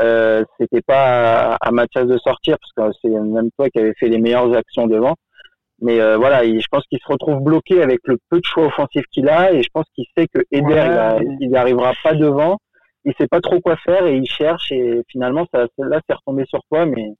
[0.00, 4.08] Euh, c'était pas à, Mathias de sortir parce que c'est même toi qui avais fait
[4.08, 5.14] les meilleures actions devant.
[5.80, 8.66] Mais euh, voilà, il- je pense qu'il se retrouve bloqué avec le peu de choix
[8.66, 11.36] offensifs qu'il a et je pense qu'il sait que Eder Ouais.
[11.40, 12.58] il, n'arrivera pas devant.
[13.04, 16.44] Il sait pas trop quoi faire et il cherche et finalement ça là c'est retombé
[16.46, 17.12] sur toi mais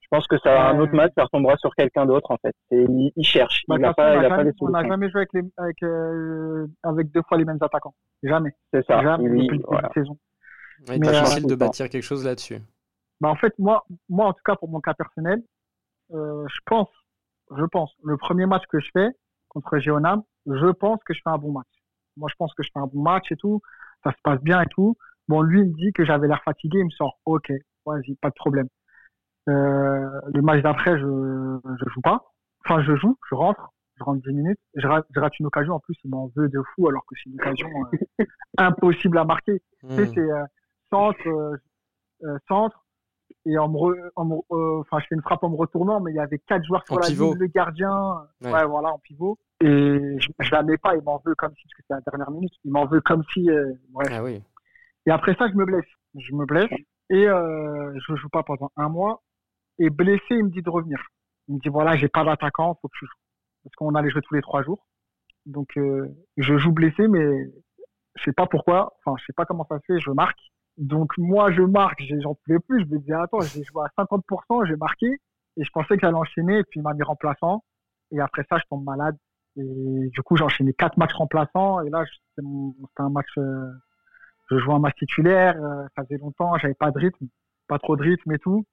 [0.00, 2.54] je pense que ça un autre match ça retombera sur quelqu'un d'autre en fait.
[2.72, 4.88] Et il, il cherche, Bah, il pas a n'a pas les jamais, on n'a solutions.
[4.90, 7.94] jamais joué avec, les, avec, euh, avec deux fois les mêmes attaquants.
[8.24, 8.50] Jamais.
[8.74, 9.00] C'est ça.
[9.02, 9.88] Jamais Il- depuis voilà.
[9.94, 10.16] saison.
[10.88, 12.58] Mais, difficile euh, de bâtir quelque chose là-dessus.
[13.20, 15.42] Bah, en fait, moi, moi, en tout cas, pour mon cas personnel,
[16.12, 16.88] euh, je pense,
[17.56, 19.08] je pense, le premier match que je fais
[19.48, 21.68] contre Géonam, je pense que je fais un bon match.
[22.16, 23.60] Moi, je pense que je fais un bon match et tout.
[24.04, 24.96] Ça se passe bien et tout.
[25.28, 26.78] Bon, lui, il me dit que j'avais l'air fatigué.
[26.78, 27.52] Il me sort, OK,
[27.84, 28.68] vas-y, pas de problème.
[29.48, 32.32] Euh, le match d'après, je, je joue pas.
[32.64, 34.58] Enfin, je joue, je rentre, je rentre 10 minutes.
[34.74, 35.74] Je rate, je rate une occasion.
[35.74, 37.68] En plus, il m'en veut de fou alors que c'est une occasion
[38.20, 38.24] euh,
[38.58, 39.60] impossible à marquer.
[39.88, 40.12] Tu sais, Hmm.
[40.14, 40.30] c'est
[40.90, 41.56] centre, euh,
[42.24, 42.84] euh, centre,
[43.46, 46.00] et en me, re- en me- euh, enfin, je fais une frappe en me retournant,
[46.00, 47.30] mais il y avait quatre joueurs sur En la pivot.
[47.32, 48.52] ligne, le gardien, Ouais.
[48.52, 48.66] ouais.
[48.66, 49.38] voilà, en pivot.
[49.62, 49.66] Et
[50.20, 52.30] je, je la mets pas, il m'en veut comme si, parce que c'est la dernière
[52.30, 53.48] minute, il m'en veut comme si,
[53.90, 54.08] bref.
[54.12, 54.42] Ah oui.
[55.06, 55.84] Et après ça, je me blesse.
[56.16, 56.70] Je me blesse,
[57.10, 59.22] et euh, je joue pas pendant un mois.
[59.78, 60.98] Et blessé, il me dit de revenir.
[61.48, 63.12] Il me dit, voilà, j'ai pas d'attaquant, faut que je joue.
[63.64, 64.86] Parce qu'on allait jouer tous les trois jours.
[65.46, 67.50] Donc, euh, je joue blessé, mais
[68.16, 70.38] je sais pas pourquoi, enfin, je sais pas comment ça se fait, je marque.
[70.78, 72.84] Donc, moi, je marque, j'en pouvais plus.
[72.84, 75.06] Je me disais, attends, j'ai joué à 50%, j'ai marqué.
[75.56, 77.64] Et je pensais que j'allais enchaîner, et puis il m'a mis remplaçant.
[78.12, 79.16] Et après ça, je tombe malade.
[79.56, 81.80] Et du coup, j'ai enchaîné quatre matchs remplaçants.
[81.82, 82.04] Et là,
[82.36, 82.46] c'était
[82.98, 83.70] un match, euh,
[84.50, 87.26] je joue un match titulaire, euh, ça faisait longtemps, j'avais pas de rythme,
[87.68, 88.64] pas trop de rythme et tout.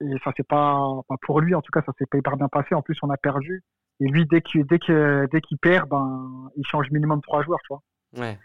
[0.00, 2.74] Et ça pas, pas pour lui, en tout cas, ça s'est pas hyper bien passé.
[2.74, 3.62] En plus, on a perdu.
[4.00, 7.60] Et lui, dès qu'il dès que, dès qu'il perd, ben, il change minimum trois joueurs,
[7.60, 7.82] tu vois.
[8.16, 8.38] Ouais.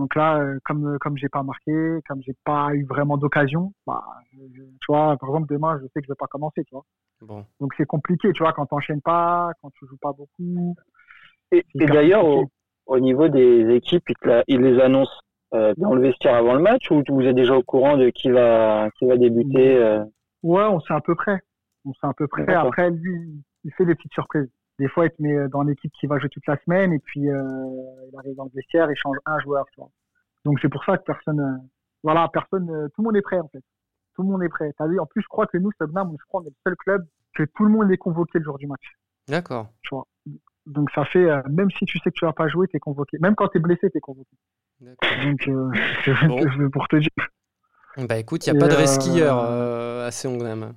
[0.00, 4.02] Donc là, euh, comme comme j'ai pas marqué, comme j'ai pas eu vraiment d'occasion, bah,
[4.32, 6.84] je- tu vois, par exemple demain, je sais que je vais pas commencer, tu vois.
[7.20, 7.44] Bon.
[7.60, 10.74] Donc c'est compliqué, tu vois, quand t'enchaînes pas, quand tu joues pas beaucoup.
[11.52, 12.24] Et, d'ailleurs,
[12.86, 15.20] au, niveau des équipes, ils, te la- ils les annoncent
[15.52, 18.30] euh, dans le vestiaire avant le match ou vous êtes déjà au courant de qui
[18.30, 20.02] va qui va débuter euh,
[20.42, 21.40] Ouais, on sait à peu près.
[21.84, 22.54] On sait à peu près.
[22.54, 24.48] Après, lui, il fait des petites surprises.
[24.80, 27.28] Des fois, il te met dans l'équipe qui va jouer toute la semaine et puis
[27.28, 27.42] euh,
[28.10, 29.90] il arrive dans le vestiaire, il change un joueur, tu vois.
[30.46, 31.58] Donc c'est pour ça que personne, euh,
[32.02, 33.62] voilà, personne, euh, tout le monde est prêt en fait.
[34.14, 34.72] Tout le monde est prêt.
[34.78, 36.76] T'as vu En plus, je crois que nous, Subnam, je crois, on est le seul
[36.76, 38.96] club que tout le monde est convoqué le jour du match.
[39.28, 39.68] D'accord.
[39.82, 40.06] Tu vois.
[40.64, 43.18] Donc ça fait, euh, même si tu sais que tu vas pas jouer, t'es convoqué.
[43.20, 44.34] Même quand t'es blessé, t'es convoqué.
[44.80, 45.10] D'accord.
[45.24, 45.70] Donc euh,
[46.26, 46.70] Bon.
[46.70, 47.10] pour te dire.
[48.08, 50.72] Bah écoute, il n'y a Et, pas de euh, resquilleur euh, à Seongnam.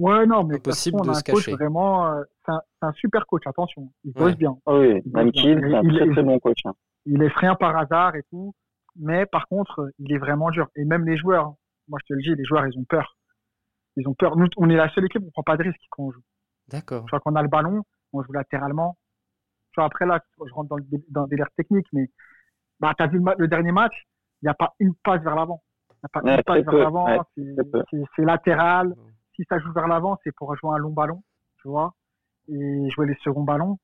[0.00, 1.52] Ouais, non, mais Impossible de toute façon, on de a se coach cacher.
[1.56, 3.42] vraiment, euh, c'est un, super coach.
[3.46, 4.14] Attention, il Ouais.
[4.24, 4.56] bosse bien.
[4.66, 5.40] ah oui, Il même c'est
[5.74, 6.58] un Il- très il- très bon coach.
[6.64, 6.72] hein.
[7.06, 8.54] il laisse rien par hasard et tout.
[8.96, 10.68] Mais par contre, il est vraiment dur.
[10.76, 11.56] Et même les joueurs, hein.
[11.88, 13.16] moi je te le dis, les joueurs, ils ont peur.
[13.96, 14.36] Ils ont peur.
[14.36, 16.22] Nous, on est la seule équipe où on prend pas de risque quand on joue.
[16.68, 17.04] D'accord.
[17.04, 17.82] Tu vois, quand on a le ballon,
[18.12, 18.96] on joue latéralement.
[19.72, 22.08] Tu vois, après là, je rentre dans le, dans le délire technique, mais
[22.80, 23.92] bah, tu as vu le, dernier match,
[24.42, 25.62] il n'y a pas une passe vers l'avant.
[25.90, 27.06] Il n'y a pas Ouais, une passe vers l'avant.
[27.06, 27.82] ouais, c'est- très peu.
[27.90, 28.94] c'est c'est latéral.
[29.40, 31.22] Si ça joue vers l'avant, c'est pour jouer un long ballon,
[31.62, 31.94] tu vois,
[32.48, 33.78] et jouer les seconds ballons.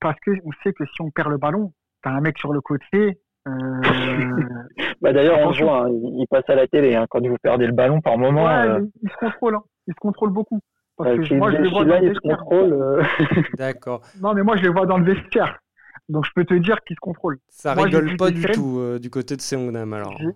[0.00, 2.52] Parce que on sait que si on perd le ballon, tu as un mec sur
[2.52, 3.20] le côté.
[3.46, 3.52] Euh,
[5.00, 7.66] Bah d'ailleurs, on le voit, hein, il, passe à la télé hein, quand vous perdez
[7.68, 8.46] le ballon par moment.
[8.46, 9.54] ouais, euh, il, il se contrôle.
[9.54, 9.62] Hein.
[9.86, 10.58] Il se contrôle beaucoup.
[10.96, 12.38] Parce euh, que moi, je les vois dans le vestiaire.
[12.38, 12.72] contrôle.
[12.72, 13.02] euh,
[13.56, 14.00] D'accord.
[14.20, 15.60] Non, mais moi, je les vois dans le vestiaire.
[16.08, 17.38] Donc, je peux te dire qu'ils se contrôlent.
[17.48, 18.54] Ça Moi, rigole pas du scènes.
[18.54, 20.16] tout euh, du côté de Seongnam alors.
[20.18, 20.26] J'ai-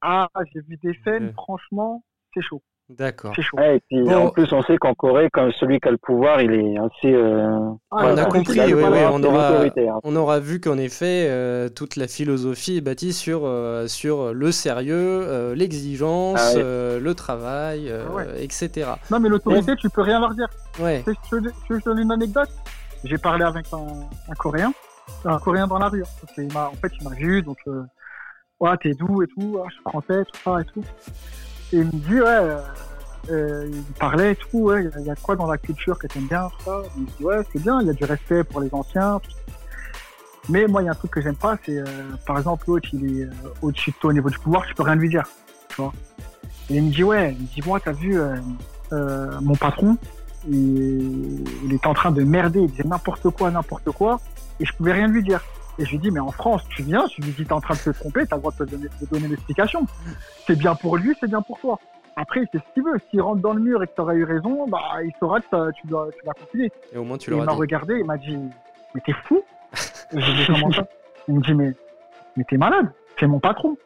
[0.00, 1.32] Ah, j'ai vu des scènes, Ouais.
[1.32, 2.62] franchement, c'est chaud.
[2.98, 3.32] D'accord.
[3.52, 4.26] Ouais, et puis Bon.
[4.26, 7.14] en plus, on sait qu'en Corée, comme celui qui a le pouvoir, il est assez.
[7.14, 10.00] euh, Ah, on a compris, il oui, oui, on aura- hein.
[10.02, 14.50] On aura vu qu'en effet, euh, toute la philosophie est bâtie sur, euh, sur le
[14.50, 16.62] sérieux, euh, l'exigence, Ah ouais.
[16.64, 18.42] euh, le travail, euh, Ah ouais.
[18.44, 18.90] etc.
[19.10, 20.48] Non, mais l'autorité, tu peux rien leur dire.
[20.80, 21.04] Ouais.
[21.06, 21.12] Que
[21.70, 22.48] je te donne une anecdote
[23.04, 23.78] J'ai parlé avec un,
[24.30, 24.72] un Coréen,
[25.24, 26.02] un Coréen dans la rue.
[26.02, 26.08] hein.
[26.20, 27.82] Parce qu'il m'a- en fait, il m'a vu, donc, euh,
[28.58, 30.82] ouais, t'es d'où et tout, ah, je suis français, tout ça et tout.
[31.72, 32.58] Et il me dit, ouais, euh,
[33.30, 36.26] euh, il parlait et tout, ouais, il y a- quoi dans la culture que t'aimes
[36.26, 36.82] bien, ça?
[36.96, 39.20] Il me dit, ouais, c'est bien, il y a du respect pour les anciens.
[40.48, 41.84] Mais moi, il y a un truc que j'aime pas, c'est, euh,
[42.26, 43.28] par exemple, l'autre, il est
[43.62, 45.24] au-dessus de toi au niveau du pouvoir, tu peux rien lui dire.
[46.70, 48.18] Et il me dit, ouais, il me dit, moi, t'as vu,
[49.42, 49.96] mon patron,
[50.48, 54.20] il, il en train de merder, il disait n'importe quoi, n'importe quoi,
[54.58, 55.40] et je pouvais rien lui dire.
[55.80, 57.72] Et je lui dis, mais en France, tu viens, tu lui dis, t'es en train
[57.72, 59.86] de te tromper, t'as le droit de te donner, de donner l'explication.
[60.46, 61.78] C'est bien pour lui, c'est bien pour toi.
[62.16, 62.98] Après, il fait ce qu'il veut.
[63.08, 65.86] S'il rentre dans le mur et que t'aurais eu raison, bah, il saura que tu
[65.86, 66.70] dois, tu vas continuer.
[66.92, 68.36] Et au moins tu Et il m'a regardé, il m'a dit,
[68.94, 69.42] mais t'es fou?
[70.12, 70.86] Et je lui comment ça?
[71.28, 71.72] Il me dit, mais,
[72.36, 72.92] mais t'es malade.
[73.18, 73.78] C'est mon patron.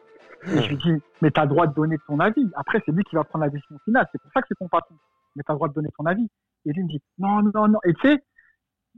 [0.47, 2.51] Et je lui dis, mais t'as le droit de donner ton avis.
[2.57, 4.05] Après, c'est lui qui va prendre la décision finale.
[4.11, 4.95] C'est pour ça que c'est ton patron.
[5.37, 6.27] Mais t'as le droit de donner ton avis.
[6.65, 7.79] Et lui il me dit, non, non, non.
[7.85, 8.21] Et tu sais,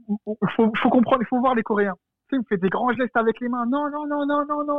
[0.08, 0.16] il
[0.56, 1.94] faut, faut comprendre, il faut voir les Coréens.
[2.28, 3.64] Tu sais, il me fait des grands gestes avec les mains.
[3.66, 4.78] Non, non, non, non, non, non,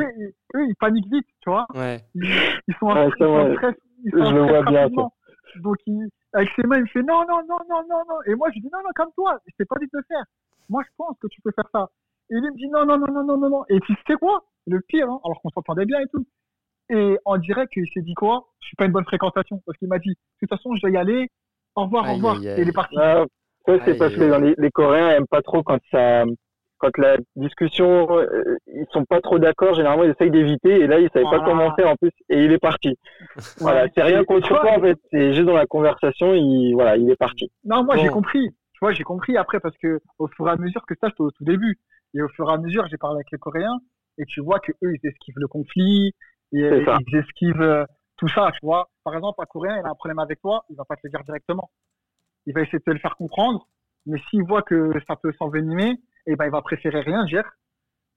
[0.00, 1.66] Eux, ils paniquent vite, tu vois.
[1.74, 2.00] Ouais.
[2.14, 2.24] Ils,
[2.68, 3.54] ils sont en Ouais, ils c'est sont en vrai.
[3.56, 3.74] stress.
[4.04, 4.88] Ils Je sont en le vois bien.
[5.62, 8.16] Donc, il, avec ses mains, il me fait non, non, non, non, non, non.
[8.26, 9.38] Et moi, je dis non, non, comme toi.
[9.46, 10.24] Je t'ai pas dit de le faire.
[10.68, 11.88] Moi, je pense que tu peux faire ça.
[12.30, 13.64] Et lui me dit non, non, non, non, non, non, non.
[13.68, 16.24] Et tu sais quoi Le pire, hein, alors qu'on s'entendait bien et tout.
[16.88, 19.60] Et on dirait qu'il s'est dit quoi Je suis pas une bonne fréquentation.
[19.66, 21.28] Parce qu'il m'a dit, de toute façon, je dois y aller.
[21.76, 22.36] Au revoir, Aïe, au revoir.
[22.36, 22.58] aïe, aïe.
[22.58, 22.96] Et il est parti.
[22.98, 23.24] Ah,
[23.66, 26.24] ça, c'est parce que les, les Coréens aiment pas trop quand ça,
[26.80, 29.74] quand la discussion, euh, ils sont pas trop d'accord.
[29.74, 30.80] Généralement, ils essayent d'éviter.
[30.80, 31.44] Et là, il savait pas Voilà.
[31.44, 32.98] comment faire en plus, et il est parti.
[33.58, 34.98] Voilà, c'est rien contre toi en fait.
[35.10, 37.50] C'est juste dans la conversation, il, voilà, il est parti.
[37.64, 38.02] Non, moi Bon.
[38.02, 38.50] j'ai compris.
[38.72, 41.20] Tu vois, j'ai compris après parce que au fur et à mesure que ça, j'étais
[41.20, 41.78] au tout début.
[42.14, 43.78] Et au fur et à mesure, j'ai parlé avec les Coréens
[44.18, 46.14] et tu vois que eux, ils esquivent le conflit,
[46.52, 47.84] et, ils esquivent euh,
[48.16, 48.88] tout ça, tu vois.
[49.04, 51.10] Par exemple, un Coréen, il a un problème avec toi, il va pas te le
[51.10, 51.70] dire directement.
[52.46, 53.66] Il va essayer de te le faire comprendre,
[54.06, 57.44] mais s'il voit que ça peut s'envenimer, eh ben, il va préférer rien dire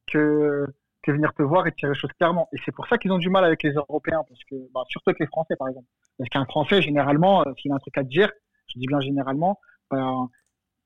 [0.08, 0.66] que,
[1.04, 2.49] que venir te voir et te dire les choses clairement.
[2.54, 5.10] Et c'est pour ça qu'ils ont du mal avec les Européens, parce que, bah, surtout
[5.10, 5.88] avec les Français, par exemple.
[6.18, 8.32] Parce qu'un Français, généralement, euh, s'il a un truc à te dire,
[8.68, 9.60] je dis bien généralement,
[9.91, 10.30] ben,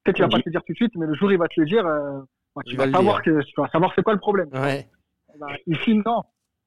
[0.04, 1.38] peut-être qu'il va pas te le dire tout de suite, mais le jour où il
[1.38, 2.22] va te le dire, euh,
[2.56, 4.50] bah, tu vas savoir que, tu vas savoir c'est quoi le problème.
[4.54, 4.90] Ouais.
[5.40, 6.24] Bah, ici, non.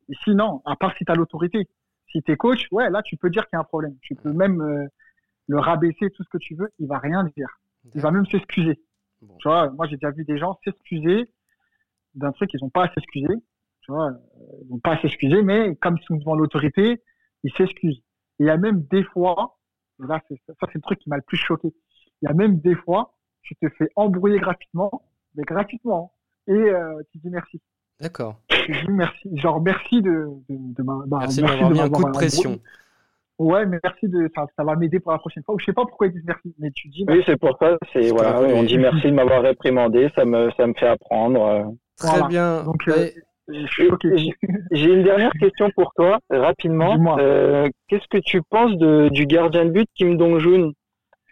[0.09, 0.63] Ici, non.
[0.65, 1.69] À part si tu as l'autorité.
[2.13, 3.97] Si tu es coach, ouais, là, tu peux dire qu'il y a un problème.
[4.03, 4.87] Tu peux même euh,
[5.47, 6.71] le rabaisser, tout ce que tu veux.
[6.79, 7.49] Il va rien dire.
[7.95, 8.81] Il va même s'excuser.
[9.23, 9.37] Bon.
[9.39, 11.31] Tu vois, moi, j'ai déjà vu des gens s'excuser
[12.15, 13.35] d'un truc qu'ils n'ont pas à s'excuser.
[13.83, 14.11] Tu vois,
[14.63, 17.03] ils vont pas s'excuser, mais comme ils sont devant l'autorité,
[17.45, 17.99] ils s'excusent.
[18.39, 19.59] Et il y a même des fois,
[19.99, 21.73] là, ça, c'est le truc qui m'a le plus choqué.
[22.23, 24.91] Il y a même des fois, tu te fais embrouiller gratuitement,
[25.35, 26.13] mais gratuitement,
[26.47, 27.61] et euh, tu dis merci.
[28.01, 28.41] D'accord.
[28.49, 31.89] Tu dis merci, genre merci de, de, de, ma- bah, Merci de m'avoir mis un
[31.89, 32.51] coup de m'avoir pression.
[32.51, 32.63] embrouillé.
[33.41, 35.55] Ouais, mais merci de, ça, ça va m'aider pour la prochaine fois.
[35.55, 37.79] Ou je sais pas pourquoi ils disent merci, mais tu dis Oui, c'est pour ça.
[37.93, 40.11] C'est voilà, on dit merci de m'avoir réprimandé.
[40.15, 41.43] Ça me ça me fait apprendre.
[41.43, 41.65] euh.
[41.97, 42.27] Très Voilà.
[42.29, 42.65] bien.
[42.65, 43.09] Donc, euh,
[43.69, 44.35] suis choqué.
[44.73, 46.97] J'ai- une dernière question pour toi, rapidement.
[46.97, 47.17] Dis-moi.
[47.19, 50.73] Euh, Qu'est-ce que tu penses de, du gardien de but Kim Dong-jun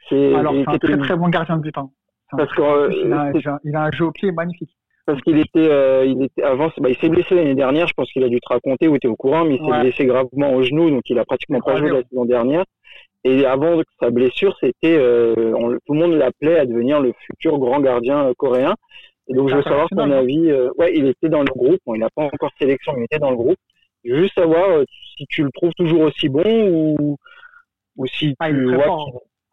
[0.09, 1.77] C'est Alors, c'est un très très bon gardien de but.
[1.77, 1.91] hein.
[2.31, 4.78] Parce que, euh, il a- il a un jeu au pied magnifique.
[5.09, 7.87] Parce qu'il était, euh, il était avant, bah, il s'est blessé l'année dernière.
[7.89, 9.71] Je pense qu'il a dû te raconter ou tu es au courant, mais il s'est
[9.71, 9.81] Ouais.
[9.81, 12.65] blessé gravement au genou, donc il a pratiquement pas joué la saison dernière.
[13.25, 17.59] Et avant sa blessure, c'était, euh, on- tout le monde l'appelait à devenir le futur
[17.59, 18.75] grand gardien euh, coréen.
[19.29, 20.51] Et donc, je veux savoir ton avis.
[20.51, 21.79] euh, ouais, il était dans le groupe.
[21.87, 23.59] Bon, il n'a pas encore sélection, mais il était dans le groupe.
[24.05, 24.85] Je veux juste savoir
[25.17, 27.17] si tu le trouves toujours aussi bon ou,
[27.97, 29.05] ou si Ah, tu vois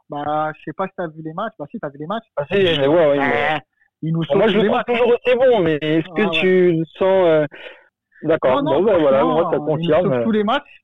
[0.09, 1.53] Bah, je sais pas si t'as vu les matchs.
[1.57, 2.25] Bah, si, t'as vu les matchs.
[2.37, 3.59] Ah, si, je les vois, oui, mais-
[4.05, 6.85] il nous sauve moi, je le trouve toujours aussi bon, mais est-ce que Ah, tu
[6.97, 7.45] sens euh,
[8.23, 8.61] D'accord.
[8.63, 10.13] Bon, ben voilà, moi, ça Il nous confirme.
[10.13, 10.83] sauve tous les matchs.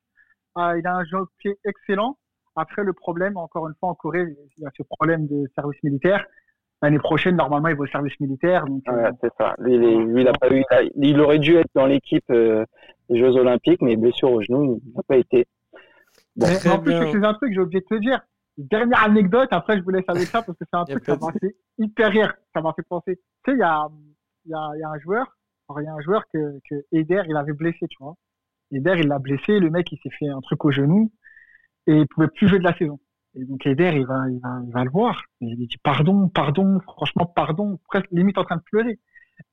[0.55, 2.17] Ah, il a un jeu au pied excellent.
[2.55, 4.25] Après, le problème, encore une fois, en Corée,
[4.57, 6.25] il y a ce problème de service militaire.
[6.81, 8.65] L'année prochaine, normalement, il va au service militaire.
[8.65, 9.53] Donc, euh, Ouais, c'est ça.
[9.59, 12.65] Lui, il, il a pas eu, il, a- il aurait dû être dans l'équipe euh,
[13.09, 15.45] des Jeux Olympiques, mais blessure au genou, il n'a pas été.
[16.35, 16.47] Bon.
[16.47, 18.19] Mais Très en plus, faisais un truc, j'ai oublié de te dire.
[18.69, 21.31] Dernière anecdote, après je vous laisse avec ça parce que c'est un truc ça m'a
[21.39, 22.33] fait hyper rire.
[22.53, 23.19] Ça m'a fait penser.
[23.43, 23.87] Tu sais, il y a,
[24.45, 25.37] il y, a, il y a un joueur,
[25.77, 28.15] il y a un joueur que, que Eder, il avait blessé, tu vois.
[28.71, 31.11] Eder, il l'a blessé, le mec, il s'est fait un truc au genou
[31.87, 32.99] et il pouvait plus jouer de la saison.
[33.35, 35.23] Et donc Eder, il va, il va, il va le voir.
[35.41, 38.99] Et il lui dit pardon, pardon, franchement, pardon, presque limite en train de pleurer.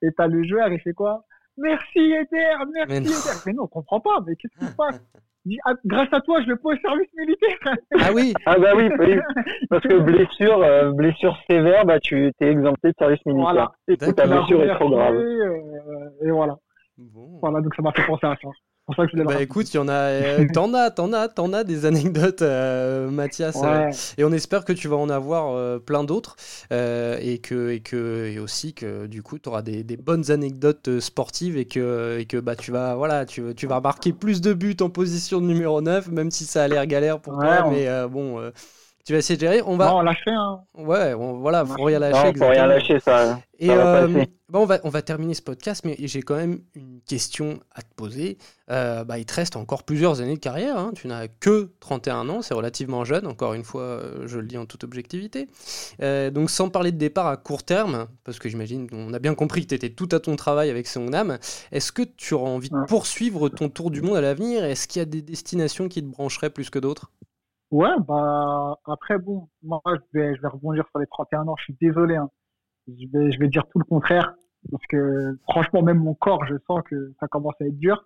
[0.03, 1.25] Et t'as le joueur, il fait quoi?
[1.57, 2.97] Merci Eder, merci Mais.
[2.99, 3.41] Eder.
[3.47, 5.01] Mais non, on comprend pas, mais qu'est-ce qui se passe?
[5.85, 7.75] Grâce à toi, je le pose au service militaire.
[8.01, 9.19] Ah oui, Ah bah oui, oui.
[9.71, 13.45] parce que blessure, euh, blessure sévère, bah tu t'es exempté de service militaire.
[13.53, 13.73] Voilà.
[13.89, 13.97] Et.
[13.97, 15.17] Ta blessure est trop grave.
[15.17, 16.57] remercié, euh, et voilà.
[16.99, 17.39] Bon.
[17.41, 18.49] Voilà, donc ça m'a fait penser à ça.
[18.89, 21.13] Pour ça que je voulais Bah écoute, il y en a, euh, t'en as, t'en
[21.13, 23.63] as, t'en as des anecdotes, euh, Mathias.
[23.65, 23.99] euh, Ouais.
[24.17, 26.37] et on espère que tu vas en avoir euh, plein d'autres
[26.71, 31.01] et que et que et aussi que du coup tu auras des, des bonnes anecdotes
[31.01, 34.53] sportives et que et que bah tu vas voilà tu tu vas marquer plus de
[34.53, 37.65] buts en position de numéro 9 même si ça a l'air galère pour Ouais, toi
[37.65, 38.39] on- mais bon
[39.09, 39.63] tu vas essayer de gérer.
[39.65, 40.61] On va Non, fait, hein.
[40.75, 42.33] ouais on- voilà on faut va- rien lâcher.
[42.35, 43.41] Non, faut rien lâcher ça.
[43.59, 46.37] Et Ça va euh, bah, on, va, on va terminer ce podcast, mais j'ai quand
[46.37, 48.37] même une question à te poser.
[48.71, 50.79] Euh, bah, il te reste encore plusieurs années de carrière.
[50.79, 50.93] hein.
[50.95, 54.59] Tu n'as que 31 ans, c'est relativement jeune, encore une fois, euh, je le dis
[54.59, 55.49] en toute objectivité.
[56.03, 59.35] Euh, donc sans parler de départ à court terme, parce que j'imagine, on a bien
[59.35, 61.39] compris que tu étais tout à ton travail avec Songnam,
[61.73, 64.65] est-ce que tu auras envie de poursuivre ton tour du monde à l'avenir?
[64.65, 67.11] Est-ce qu'il y a des destinations qui te brancheraient plus que d'autres?
[67.71, 71.55] Ouais, bah, après, bon, moi, je vais, je vais rebondir sur les 31 ans.
[71.59, 72.31] Je suis désolé, hein.
[72.89, 74.33] Je vais, je vais dire tout le contraire.
[74.71, 78.03] Parce que, franchement, même mon corps, je sens que ça commence à être dur.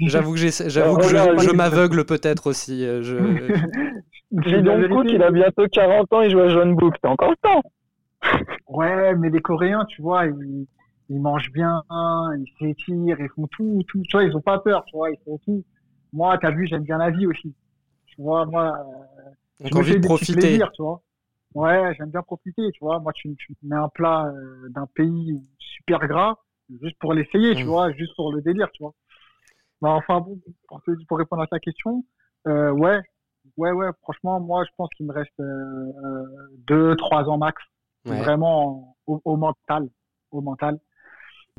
[0.00, 2.84] J'avoue que, j'essaie- j'avoue que je, m'aveugle peut-être aussi.
[2.84, 3.16] euh, Je...
[4.30, 6.94] Donc, il a bientôt 40 ans, il joue à John Book.
[7.02, 7.62] T'as encore le temps.
[8.68, 10.66] Ouais, mais les Coréens, tu vois, ils,
[11.08, 14.02] ils mangent bien, ils s'étirent, ils font tout, tout.
[14.02, 15.64] Tu vois, ils ont pas peur, tu vois, ils font tout.
[16.12, 17.54] Moi, t'as vu, j'aime bien la vie aussi.
[18.14, 19.30] Tu vois, moi, euh,
[19.60, 20.34] Donc envie de profiter.
[20.40, 21.02] plaisirs, tu vois.
[21.54, 22.98] Ouais, j'aime bien profiter, tu vois.
[23.00, 26.36] Moi, tu, tu me mets un plat euh, d'un pays super gras,
[26.82, 27.68] juste pour l'essayer, tu Mm.
[27.68, 28.94] vois, juste pour le délire, tu vois.
[29.80, 30.38] Bah, enfin, bon,
[30.68, 32.04] pour, te- pour répondre à ta question,
[32.46, 33.00] euh, ouais,
[33.56, 36.26] ouais, ouais, franchement, moi, je pense qu'il me reste euh,
[36.66, 37.62] deux, trois ans max,
[38.06, 38.18] Ouais.
[38.18, 39.88] vraiment au, au mental,
[40.30, 40.78] au mental.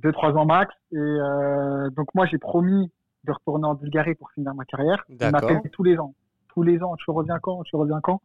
[0.03, 0.73] Deux, trois ans max.
[0.91, 2.91] Et euh, donc, moi, j'ai promis
[3.23, 5.03] de retourner en Bulgarie pour finir ma carrière.
[5.09, 5.31] Il D'accord.
[5.31, 6.13] m'appelle tous les ans.
[6.53, 8.21] Tous les ans, tu reviens quand Tu reviens quand?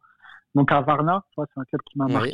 [0.55, 2.13] Donc à Varna, c'est un club qui m'a Oui.
[2.13, 2.33] marqué,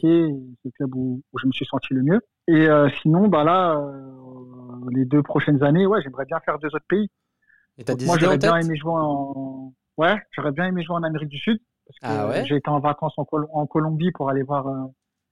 [0.62, 2.22] c'est le club où, où je me suis senti le mieux.
[2.48, 6.68] Et euh, sinon, bah là, euh, les deux prochaines années, ouais, j'aimerais bien faire deux
[6.68, 7.10] autres pays.
[7.78, 11.30] Et des moi, j'aurais bien aimé jouer en, ouais, j'aurais bien aimé jouer en Amérique
[11.30, 12.46] du Sud parce que Ah ouais?
[12.46, 14.86] j'ai été en vacances en, Col- en Colombie pour aller voir euh,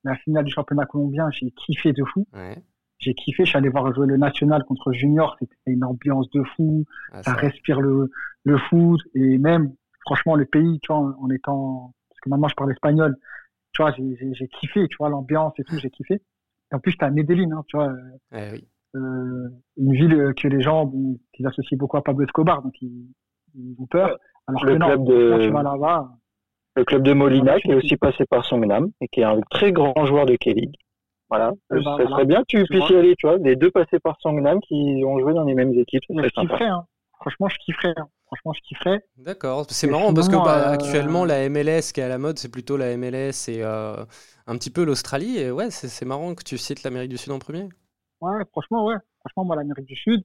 [0.03, 1.29] la finale du championnat colombien.
[1.31, 2.27] J'ai kiffé de fou.
[2.33, 2.61] Ouais.
[2.97, 3.45] J'ai kiffé.
[3.45, 5.35] Je suis allé voir jouer le national contre Junior.
[5.39, 6.85] C'était une ambiance de fou.
[7.13, 8.11] Ah, ça ça- respire le,
[8.43, 9.73] le foot et même
[10.05, 13.15] franchement le pays tu vois en, étant parce que maintenant je parle espagnol
[13.73, 17.09] tu vois j'ai- kiffé tu vois l'ambiance et tout j'ai kiffé et en plus t'as
[17.09, 17.91] Medellin hein, tu vois
[18.31, 18.67] Ouais, oui.
[18.95, 23.07] euh, une ville que les gens bon, qu'ils associent beaucoup à Pablo Escobar donc ils,
[23.55, 26.09] ils ont peur alors Le que non club de- franchement, tu vas là-bas
[26.77, 29.39] Le club de Molina, qui est aussi passé par son Songnam, et qui est un
[29.49, 30.75] très grand joueur de K-League.
[31.29, 33.37] Voilà, eh ça serait bien que tu, puisses y aller, tu vois.
[33.37, 36.57] Les deux passés par Songnam qui ont joué dans les mêmes équipes, ça serait sympa.
[36.63, 36.85] Hein.
[37.19, 37.93] Franchement, je kifferais.
[37.97, 38.07] Hein.
[38.31, 39.03] Franchement, je kifferais.
[39.17, 39.65] D'accord.
[39.69, 42.49] C'est marrant parce que bah, euh, actuellement, la MLS qui est à la mode, c'est
[42.49, 44.05] plutôt la MLS et euh,
[44.47, 45.37] un petit peu l'Australie.
[45.37, 47.67] Et ouais, c'est marrant que tu cites l'Amérique du Sud en premier.
[48.21, 48.95] Ouais, franchement, ouais.
[49.19, 50.23] Franchement, moi, l'Amérique du Sud,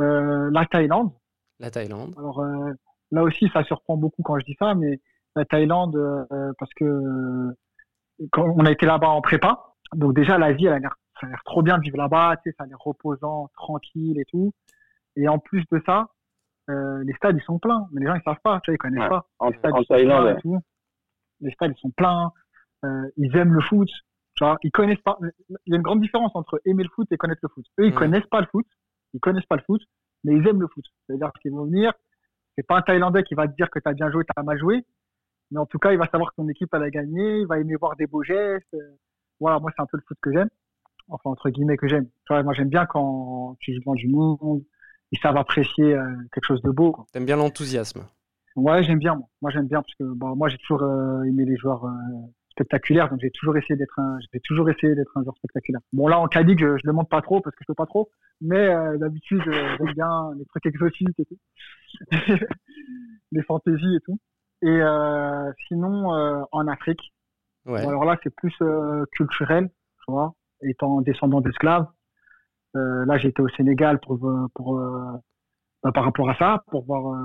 [0.00, 1.12] euh, la Thaïlande.
[1.60, 2.14] La Thaïlande.
[2.18, 2.44] Alors
[3.12, 5.00] là aussi, ça surprend beaucoup quand je dis ça, mais
[5.36, 5.96] la Thaïlande,
[6.58, 7.54] parce que
[8.32, 11.26] quand on a été là-bas en prépa, donc déjà la vie, elle a l'air, ça
[11.26, 14.24] a l'air trop bien de vivre là-bas, tu sais, ça a l'air reposant, tranquille et
[14.24, 14.52] tout.
[15.16, 16.08] Et en plus de ça,
[16.68, 18.78] euh, les stades ils sont pleins, mais les gens ils savent pas, tu vois, ils
[18.78, 19.26] connaissent pas.
[19.38, 20.38] En, Thaïlande,
[21.40, 22.30] les stades ils sont pleins,
[22.84, 23.88] euh, ils aiment le foot,
[24.34, 25.18] tu vois, ils connaissent pas.
[25.20, 27.64] Il y a une grande différence entre aimer le foot et connaître le foot.
[27.80, 28.66] Eux ils connaissent pas le foot,
[29.14, 29.80] ils connaissent pas le foot,
[30.24, 30.84] mais ils aiment le foot.
[31.06, 31.92] C'est-à-dire qu'ils vont venir,
[32.54, 34.42] c'est pas un Thaïlandais qui va te dire que tu as bien joué, tu as
[34.42, 34.84] mal joué,
[35.50, 37.58] mais en tout cas il va savoir que ton équipe elle a gagné, il va
[37.58, 38.76] aimer voir des beaux gestes.
[39.40, 40.50] Voilà, moi c'est un peu le foot que j'aime,
[41.08, 42.06] enfin entre guillemets que j'aime.
[42.26, 44.62] Tu vois, moi j'aime bien quand tu joues devant du monde
[45.12, 46.96] ils savent apprécier euh, quelque chose de beau.
[47.12, 48.06] T'aimes bien l'enthousiasme
[48.56, 49.14] Ouais, j'aime bien.
[49.14, 51.90] Moi, moi j'aime bien parce que bah, moi j'ai toujours euh, aimé les joueurs euh,
[52.50, 55.80] spectaculaires, donc j'ai toujours essayé d'être un, j'ai toujours essayé d'être un joueur spectaculaire.
[55.92, 57.86] Bon là en Cadic, je, je le montre pas trop parce que je peux pas
[57.86, 61.38] trop, mais d'habitude j'aime bien les trucs exotiques et tout,
[63.32, 64.18] les fantaisies et tout.
[64.62, 64.80] Et
[65.68, 66.08] sinon
[66.50, 67.14] en Afrique,
[67.66, 67.86] ouais.
[67.86, 68.56] alors là c'est plus
[69.12, 69.70] culturel,
[70.04, 71.86] tu vois, étant descendant d'esclaves.
[72.76, 75.12] Euh, là, j'étais au Sénégal pour, euh, pour, euh,
[75.82, 77.16] bah, par rapport à ça, pour voir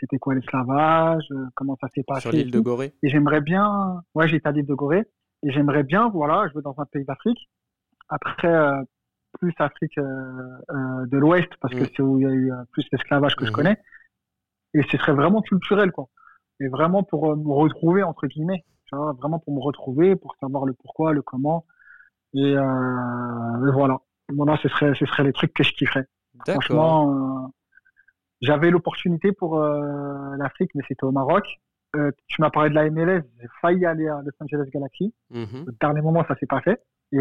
[0.00, 1.24] c'était quoi l'esclavage,
[1.54, 2.20] comment ça s'est passé.
[2.20, 2.92] Sur l'île de Gorée.
[3.02, 5.04] Et j'aimerais bien, ouais, j'étais à l'île de Gorée,
[5.42, 7.48] et j'aimerais bien, voilà, je veux dans un pays d'Afrique.
[8.08, 8.52] Après,
[9.40, 11.88] plus Afrique de l'Ouest, parce que mm.
[11.96, 13.54] c'est où il y a eu plus l'esclavage que je mm-hmm.
[13.54, 13.78] connais.
[14.74, 16.08] Et ce serait vraiment culturel, quoi.
[16.60, 18.64] Et vraiment pour me retrouver, entre guillemets.
[18.86, 21.64] Tu vois, vraiment pour me retrouver, pour savoir le pourquoi, le comment.
[22.34, 23.98] Et, et voilà
[24.34, 26.06] non, ce serait, ce serait les trucs que je kifferais.
[26.46, 27.48] Franchement, euh,
[28.40, 31.44] j'avais l'opportunité pour euh, l'Afrique, mais c'était au Maroc.
[31.94, 35.12] Euh, tu m'as parlé de la MLS, j'ai failli aller à Los Angeles Galaxy.
[35.30, 35.66] Mhm.
[35.68, 36.80] Au dernier moment, ça s'est pas fait.
[37.14, 37.20] Et,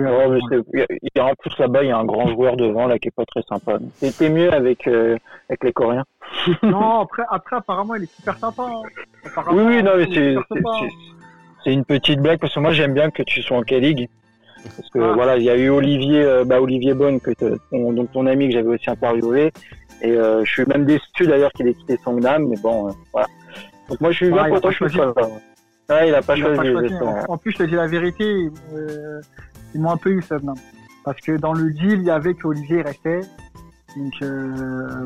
[1.20, 3.42] en plus là-bas, il y a un grand joueur devant là qui est pas très
[3.42, 3.78] sympa.
[3.96, 6.06] C'était mieux avec avec les Coréens.
[6.64, 8.64] non, après, après apparemment, il est super sympa.
[8.64, 9.44] Hein.
[9.52, 10.36] Oui, oui, non, mais c'est
[11.64, 14.10] c'est une petite blague parce que moi j'aime bien que tu sois en K-League
[14.64, 15.14] parce que ah.
[15.14, 18.48] voilà, il y a eu Olivier, euh, bah, Olivier Bonne, que ton, donc ton ami
[18.48, 19.52] que j'avais aussi interviewé.
[20.02, 23.28] Et euh, je suis même déçu d'ailleurs qu'il ait quitté Songnam, mais bon, euh, voilà.
[23.90, 25.14] Donc moi je suis bien content que je sois
[25.90, 26.06] là.
[26.06, 26.70] il a pas choisi.
[27.28, 28.50] En plus, je te dis la vérité,
[29.74, 30.56] ils m'ont un peu eu Songnam.
[31.04, 33.22] Parce que dans le deal, il y avait qu'Olivier restait.
[33.98, 34.32] Donc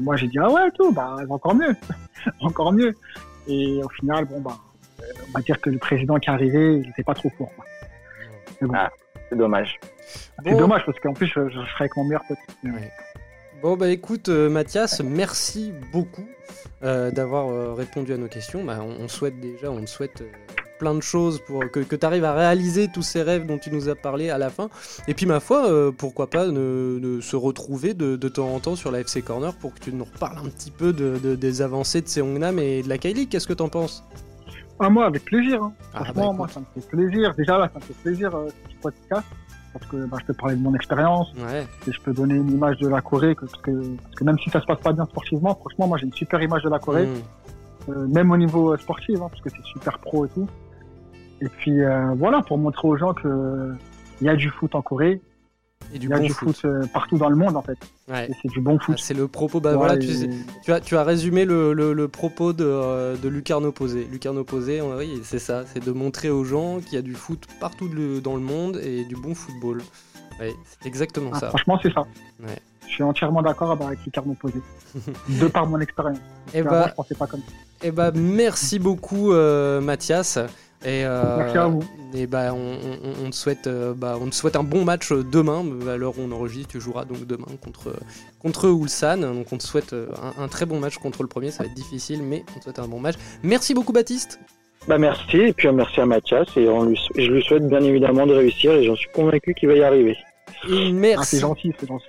[0.02, 1.76] moi j'ai dit ah ouais tout, bah encore mieux,
[2.42, 2.94] encore mieux.
[3.48, 4.58] Et au final, bon bah,
[5.28, 7.50] on va dire que le président qui est arrivé, il n'était pas trop fort.
[8.62, 8.74] Bon.
[8.74, 8.90] Ah.
[9.30, 9.80] C'est dommage.
[10.44, 12.38] C'est dommage parce qu'en plus, je, serais avec mon meilleur pote.
[13.62, 16.28] Bon, bah écoute, euh, Mathias, merci beaucoup
[16.84, 18.64] euh, d'avoir euh, répondu à nos questions.
[18.64, 20.24] Bah, on, souhaite déjà, on te souhaite
[20.78, 23.72] plein de choses pour que, que tu arrives à réaliser tous ces rêves dont tu
[23.72, 24.70] nous as parlé à la fin.
[25.08, 28.92] Et puis, ma foi, pourquoi pas ne, se retrouver de, de, temps en temps sur
[28.92, 32.08] la FC Corner pour que tu nous reparles un petit peu de, des avancées de
[32.08, 33.28] Seongnam et de la Kylie.
[33.28, 34.04] Qu'est-ce que t'en penses?
[34.80, 35.64] Ah, moi, avec plaisir.
[35.64, 35.74] Hein.
[35.94, 37.34] Ah, Franchement, bah, moi, ça me fait plaisir.
[37.36, 39.26] Déjà, là, ça me fait plaisir, euh, ce podcast.
[39.74, 41.34] Parce que bah, je peux parler de mon expérience.
[41.34, 41.68] Ouais.
[41.88, 43.36] Et je peux donner une image de la Corée.
[43.36, 46.06] parce, que, parce que même si ça se passe pas bien sportivement, franchement, moi, j'ai
[46.06, 47.08] une super image de la Corée.
[47.08, 47.22] Mm.
[47.90, 50.48] Euh, même au niveau euh, sportif, hein, parce que c'est super pro et tout.
[51.42, 53.74] Et puis, euh, voilà, pour montrer aux gens que
[54.22, 55.22] il y a du foot en Corée.
[55.94, 57.78] Et du il y a du foot, euh, partout dans le monde en fait.
[58.08, 58.30] Ouais.
[58.42, 58.96] c'est du bon foot.
[58.98, 59.60] Ah, c'est le propos.
[59.60, 60.10] Bah, voilà, tu,
[60.64, 64.08] tu, as, tu as résumé le, le, propos de, euh, de Lucarne Opposé.
[64.12, 65.64] Lucarne Opposé, oui, c'est ça.
[65.66, 67.90] C'est de montrer aux gens qu'il y a du foot partout
[68.22, 69.82] dans le monde et du bon football.
[70.40, 71.50] c'est exactement ah, ça.
[71.50, 72.06] Franchement, c'est ça.
[72.42, 72.60] Ouais.
[72.88, 74.62] Je suis entièrement d'accord avec Lucarne Opposé.
[75.30, 76.18] de par mon expérience.
[76.54, 77.52] Et eh bah, je pensais pas comme ça.
[77.84, 80.40] Et eh bah, merci beaucoup, euh, Mathias.
[80.86, 81.84] Et, euh, Merci à vous.
[82.14, 85.66] Et bah, on, te souhaite, euh, bah, on te souhaite un bon match demain.
[85.90, 87.96] À l'heure où on enregistre, tu joueras donc demain contre,
[88.40, 89.18] contre Ulsan.
[89.18, 90.08] Donc on te souhaite euh,
[90.38, 91.50] un, très bon match contre le premier.
[91.50, 93.16] Ça va être difficile, mais on te souhaite un bon match.
[93.42, 94.40] Merci beaucoup, Baptiste.
[94.88, 96.48] Bah merci, et puis merci à Mathias.
[96.56, 99.84] Et je lui souhaite bien évidemment de réussir, et j'en suis convaincu qu'il va y
[99.84, 100.16] arriver.
[100.70, 101.18] Et merci.
[101.20, 102.06] Ah, c'est gentil, c'est gentil.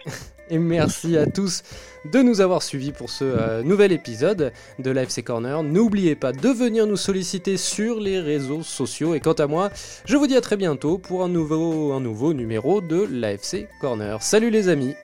[0.51, 1.63] Et merci à tous
[2.11, 5.63] de nous avoir suivis pour ce euh, nouvel épisode de l'AFC Corner.
[5.63, 9.71] N'oubliez pas de venir nous solliciter sur les réseaux sociaux et quant à moi,
[10.05, 14.23] je vous dis à très bientôt pour un nouveau, un nouveau numéro de l'AFC Corner.
[14.23, 14.95] Salut les amis